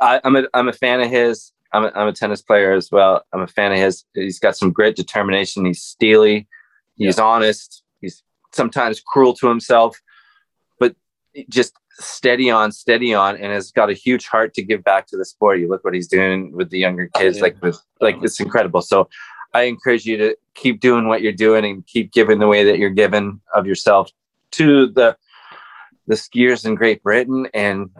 [0.00, 1.52] I, I'm a, I'm a fan of his.
[1.72, 3.24] I'm a, I'm a tennis player as well.
[3.32, 4.04] I'm a fan of his.
[4.14, 5.64] He's got some grit, determination.
[5.64, 6.46] He's steely.
[6.94, 7.82] He's honest.
[8.54, 10.00] Sometimes cruel to himself,
[10.78, 10.94] but
[11.48, 15.16] just steady on, steady on, and has got a huge heart to give back to
[15.16, 15.60] the sport.
[15.60, 17.44] You look what he's doing with the younger oh, kids, Yeah.
[17.44, 18.82] like with like it's incredible.
[18.82, 19.08] So
[19.52, 22.78] I encourage you to keep doing what you're doing and keep giving the way that
[22.78, 24.10] you're giving of yourself
[24.52, 25.16] to the
[26.06, 27.90] the skiers in Great Britain and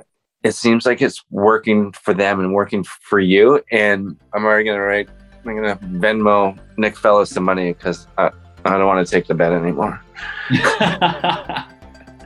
[0.43, 3.63] it seems like it's working for them and working for you.
[3.73, 5.09] And I'm already gonna write
[5.47, 8.31] I'm gonna Venmo Nick Fellows some money because I,
[8.67, 10.01] I don't want to take the bet anymore.
[10.51, 11.67] I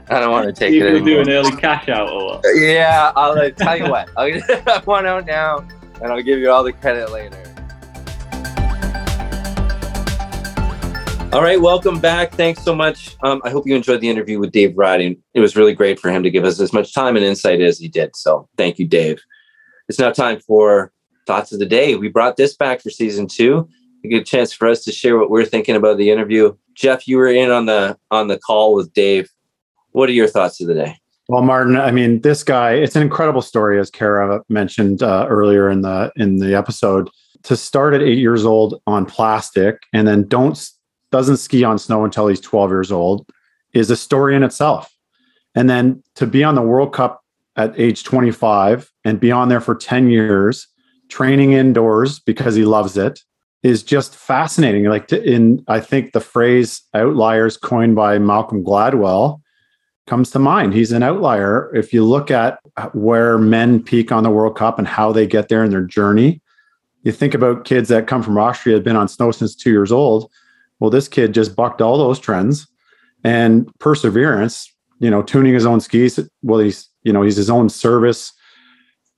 [0.07, 0.77] don't want to take it.
[0.77, 2.45] you it can do an early cash out or what?
[2.55, 4.09] Yeah, I'll uh, tell you what.
[4.17, 5.67] I'll get one out now,
[6.01, 7.35] and I'll give you all the credit later.
[11.33, 12.33] All right, welcome back.
[12.33, 13.17] Thanks so much.
[13.21, 15.19] Um, I hope you enjoyed the interview with Dave Ryding.
[15.33, 17.77] It was really great for him to give us as much time and insight as
[17.77, 18.15] he did.
[18.15, 19.19] So thank you, Dave.
[19.89, 20.91] It's now time for
[21.27, 21.95] thoughts of the day.
[21.95, 23.69] We brought this back for season two.
[24.03, 26.55] A good chance for us to share what we're thinking about the interview.
[26.73, 29.29] Jeff, you were in on the on the call with Dave.
[29.91, 30.97] What are your thoughts of the day?
[31.27, 35.69] Well, Martin, I mean, this guy, it's an incredible story, as Cara mentioned uh, earlier
[35.69, 37.09] in the in the episode.
[37.43, 40.57] To start at eight years old on plastic and then don't
[41.11, 43.29] doesn't ski on snow until he's 12 years old
[43.73, 44.91] is a story in itself.
[45.55, 47.23] And then to be on the World Cup
[47.55, 50.67] at age 25 and be on there for 10 years,
[51.09, 53.19] training indoors because he loves it,
[53.63, 54.85] is just fascinating.
[54.85, 59.41] Like to, in, I think the phrase outliers coined by Malcolm Gladwell
[60.07, 60.73] comes to mind.
[60.73, 61.73] He's an outlier.
[61.75, 62.59] If you look at
[62.93, 66.41] where men peak on the World Cup and how they get there in their journey,
[67.03, 69.91] you think about kids that come from Austria, have been on snow since two years
[69.91, 70.31] old.
[70.79, 72.67] Well, this kid just bucked all those trends
[73.23, 76.19] and perseverance, you know, tuning his own skis.
[76.41, 78.33] Well, he's, you know, he's his own service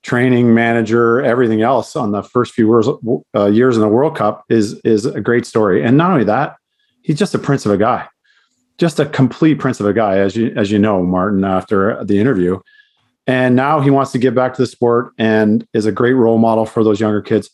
[0.03, 2.87] training manager, everything else on the first few years,
[3.35, 5.83] uh, years in the World Cup is is a great story.
[5.83, 6.55] And not only that,
[7.01, 8.07] he's just a prince of a guy,
[8.77, 11.43] just a complete prince of a guy, as you as you know, Martin.
[11.43, 12.59] After the interview,
[13.27, 16.37] and now he wants to give back to the sport and is a great role
[16.37, 17.49] model for those younger kids.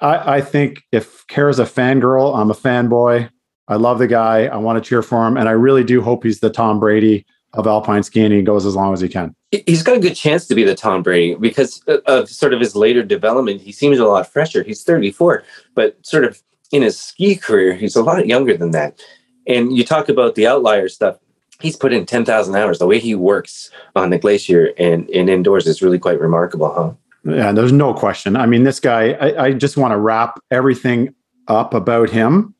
[0.00, 3.30] I, I think if Cara's a fangirl, I'm a fanboy.
[3.68, 4.46] I love the guy.
[4.46, 7.24] I want to cheer for him, and I really do hope he's the Tom Brady
[7.54, 8.26] of alpine skiing.
[8.26, 9.34] And he goes as long as he can.
[9.66, 12.74] He's got a good chance to be the Tom Brady because of sort of his
[12.74, 13.60] later development.
[13.60, 14.62] He seems a lot fresher.
[14.62, 15.44] He's 34,
[15.74, 16.42] but sort of
[16.72, 19.00] in his ski career, he's a lot younger than that.
[19.46, 21.18] And you talk about the outlier stuff.
[21.60, 22.78] He's put in 10,000 hours.
[22.78, 26.92] The way he works on the glacier and, and indoors is really quite remarkable, huh?
[27.24, 28.34] Yeah, there's no question.
[28.34, 31.14] I mean, this guy, I, I just want to wrap everything
[31.46, 32.54] up about him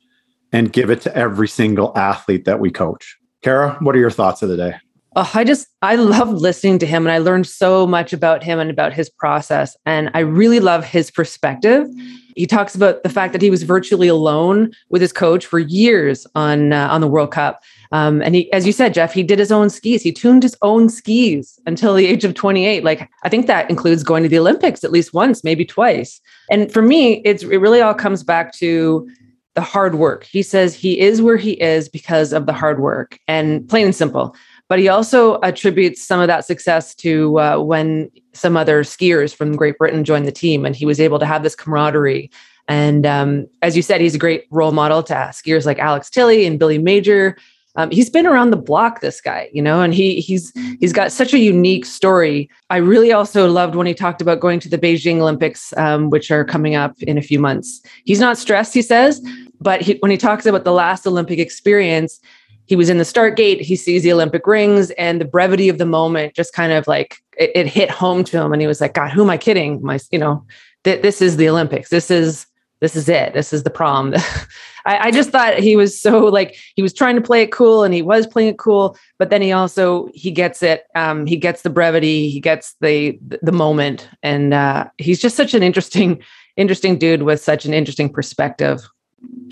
[0.53, 3.17] and give it to every single athlete that we coach.
[3.41, 4.75] Cara, what are your thoughts of the day?
[5.15, 8.59] Oh, I just I love listening to him and I learned so much about him
[8.59, 11.87] and about his process and I really love his perspective.
[12.35, 16.25] He talks about the fact that he was virtually alone with his coach for years
[16.33, 17.61] on uh, on the World Cup.
[17.91, 20.01] Um, and he, as you said, Jeff, he did his own skis.
[20.01, 22.83] He tuned his own skis until the age of 28.
[22.83, 26.19] Like I think that includes going to the Olympics at least once, maybe twice.
[26.49, 29.07] And for me, it's it really all comes back to
[29.53, 30.23] the hard work.
[30.23, 33.95] He says he is where he is because of the hard work, and plain and
[33.95, 34.35] simple.
[34.69, 39.55] But he also attributes some of that success to uh, when some other skiers from
[39.55, 42.31] Great Britain joined the team, and he was able to have this camaraderie.
[42.67, 46.45] And um, as you said, he's a great role model to skiers like Alex Tilley
[46.45, 47.37] and Billy Major.
[47.75, 51.11] Um, he's been around the block, this guy, you know, and he he's he's got
[51.11, 52.49] such a unique story.
[52.69, 56.29] I really also loved when he talked about going to the Beijing Olympics, um, which
[56.29, 57.81] are coming up in a few months.
[58.05, 59.27] He's not stressed, he says,
[59.59, 62.19] but he, when he talks about the last Olympic experience,
[62.65, 65.77] he was in the start gate he sees the olympic rings and the brevity of
[65.77, 68.81] the moment just kind of like it, it hit home to him and he was
[68.81, 69.81] like god who am i kidding?
[69.81, 70.45] My you know
[70.83, 71.89] th- this is the olympics.
[71.89, 72.45] This is
[72.81, 73.33] this is it.
[73.33, 74.13] This is the prom.
[74.85, 77.83] I, I, just thought he was so like he was trying to play it cool
[77.83, 81.37] and he was playing it cool but then he also he gets it um he
[81.37, 86.21] gets the brevity he gets the the moment and uh he's just such an interesting
[86.57, 88.81] interesting dude with such an interesting perspective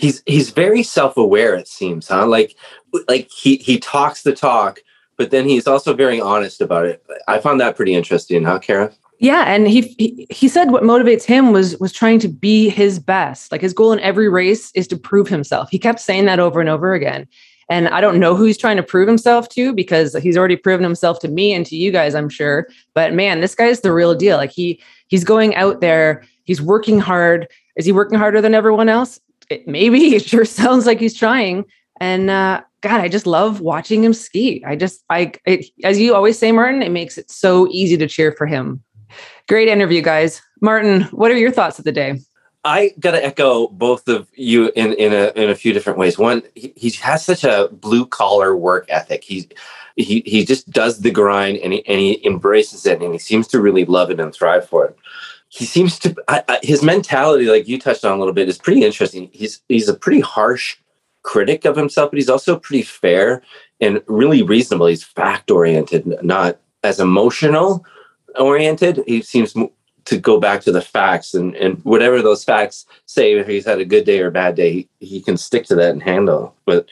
[0.01, 2.25] he's he's very self-aware it seems huh?
[2.25, 2.57] Like
[3.07, 4.79] like he he talks the talk
[5.17, 7.03] but then he's also very honest about it.
[7.27, 8.91] I found that pretty interesting huh Cara?
[9.19, 12.99] Yeah and he, he he said what motivates him was was trying to be his
[12.99, 13.51] best.
[13.51, 15.69] Like his goal in every race is to prove himself.
[15.69, 17.27] He kept saying that over and over again.
[17.69, 20.83] And i don't know who he's trying to prove himself to because he's already proven
[20.83, 22.67] himself to me and to you guys i'm sure.
[22.95, 24.37] But man this guy's the real deal.
[24.37, 26.23] Like he he's going out there.
[26.43, 27.47] He's working hard.
[27.77, 29.19] Is he working harder than everyone else
[29.51, 31.65] it, maybe it sure sounds like he's trying.
[31.99, 34.63] And uh, God, I just love watching him ski.
[34.65, 38.07] I just, I, it, as you always say, Martin, it makes it so easy to
[38.07, 38.83] cheer for him.
[39.47, 40.41] Great interview, guys.
[40.61, 42.19] Martin, what are your thoughts of the day?
[42.63, 46.19] I got to echo both of you in in a in a few different ways.
[46.19, 49.23] One, he, he has such a blue collar work ethic.
[49.23, 49.49] He
[49.95, 53.47] he he just does the grind and he, and he embraces it and he seems
[53.47, 54.97] to really love it and thrive for it
[55.51, 58.57] he seems to I, I, his mentality like you touched on a little bit is
[58.57, 59.29] pretty interesting.
[59.33, 60.77] He's he's a pretty harsh
[61.23, 63.43] critic of himself but he's also pretty fair
[63.81, 64.87] and really reasonable.
[64.87, 67.85] He's fact oriented not as emotional
[68.39, 69.03] oriented.
[69.05, 69.53] He seems
[70.05, 73.81] to go back to the facts and and whatever those facts say if he's had
[73.81, 76.55] a good day or a bad day he, he can stick to that and handle
[76.65, 76.87] but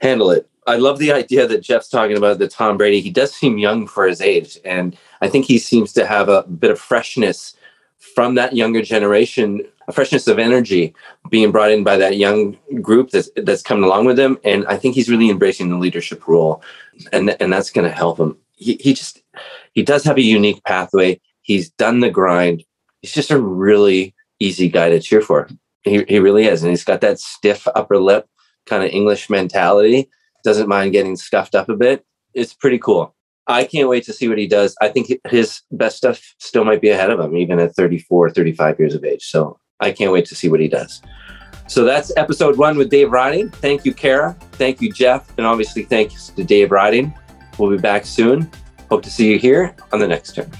[0.00, 0.48] handle it.
[0.68, 3.00] I love the idea that Jeff's talking about the Tom Brady.
[3.00, 6.44] He does seem young for his age, and I think he seems to have a
[6.44, 7.56] bit of freshness
[8.00, 10.94] from that younger generation, a freshness of energy
[11.28, 14.38] being brought in by that young group that's that's coming along with him.
[14.44, 16.62] And I think he's really embracing the leadership role,
[17.12, 18.36] and and that's going to help him.
[18.56, 19.22] He he just
[19.72, 21.20] he does have a unique pathway.
[21.42, 22.64] He's done the grind.
[23.02, 25.48] He's just a really easy guy to cheer for.
[25.82, 28.26] He he really is, and he's got that stiff upper lip
[28.66, 30.08] kind of English mentality.
[30.44, 32.04] Doesn't mind getting scuffed up a bit.
[32.32, 33.14] It's pretty cool.
[33.50, 34.76] I can't wait to see what he does.
[34.80, 38.78] I think his best stuff still might be ahead of him, even at 34, 35
[38.78, 39.26] years of age.
[39.26, 41.02] So I can't wait to see what he does.
[41.66, 43.52] So that's episode one with Dave Ryding.
[43.54, 44.36] Thank you, Cara.
[44.52, 45.32] Thank you, Jeff.
[45.38, 47.14] And obviously, thanks to Dave Ryding.
[47.58, 48.50] We'll be back soon.
[48.90, 50.50] Hope to see you here on the next turn.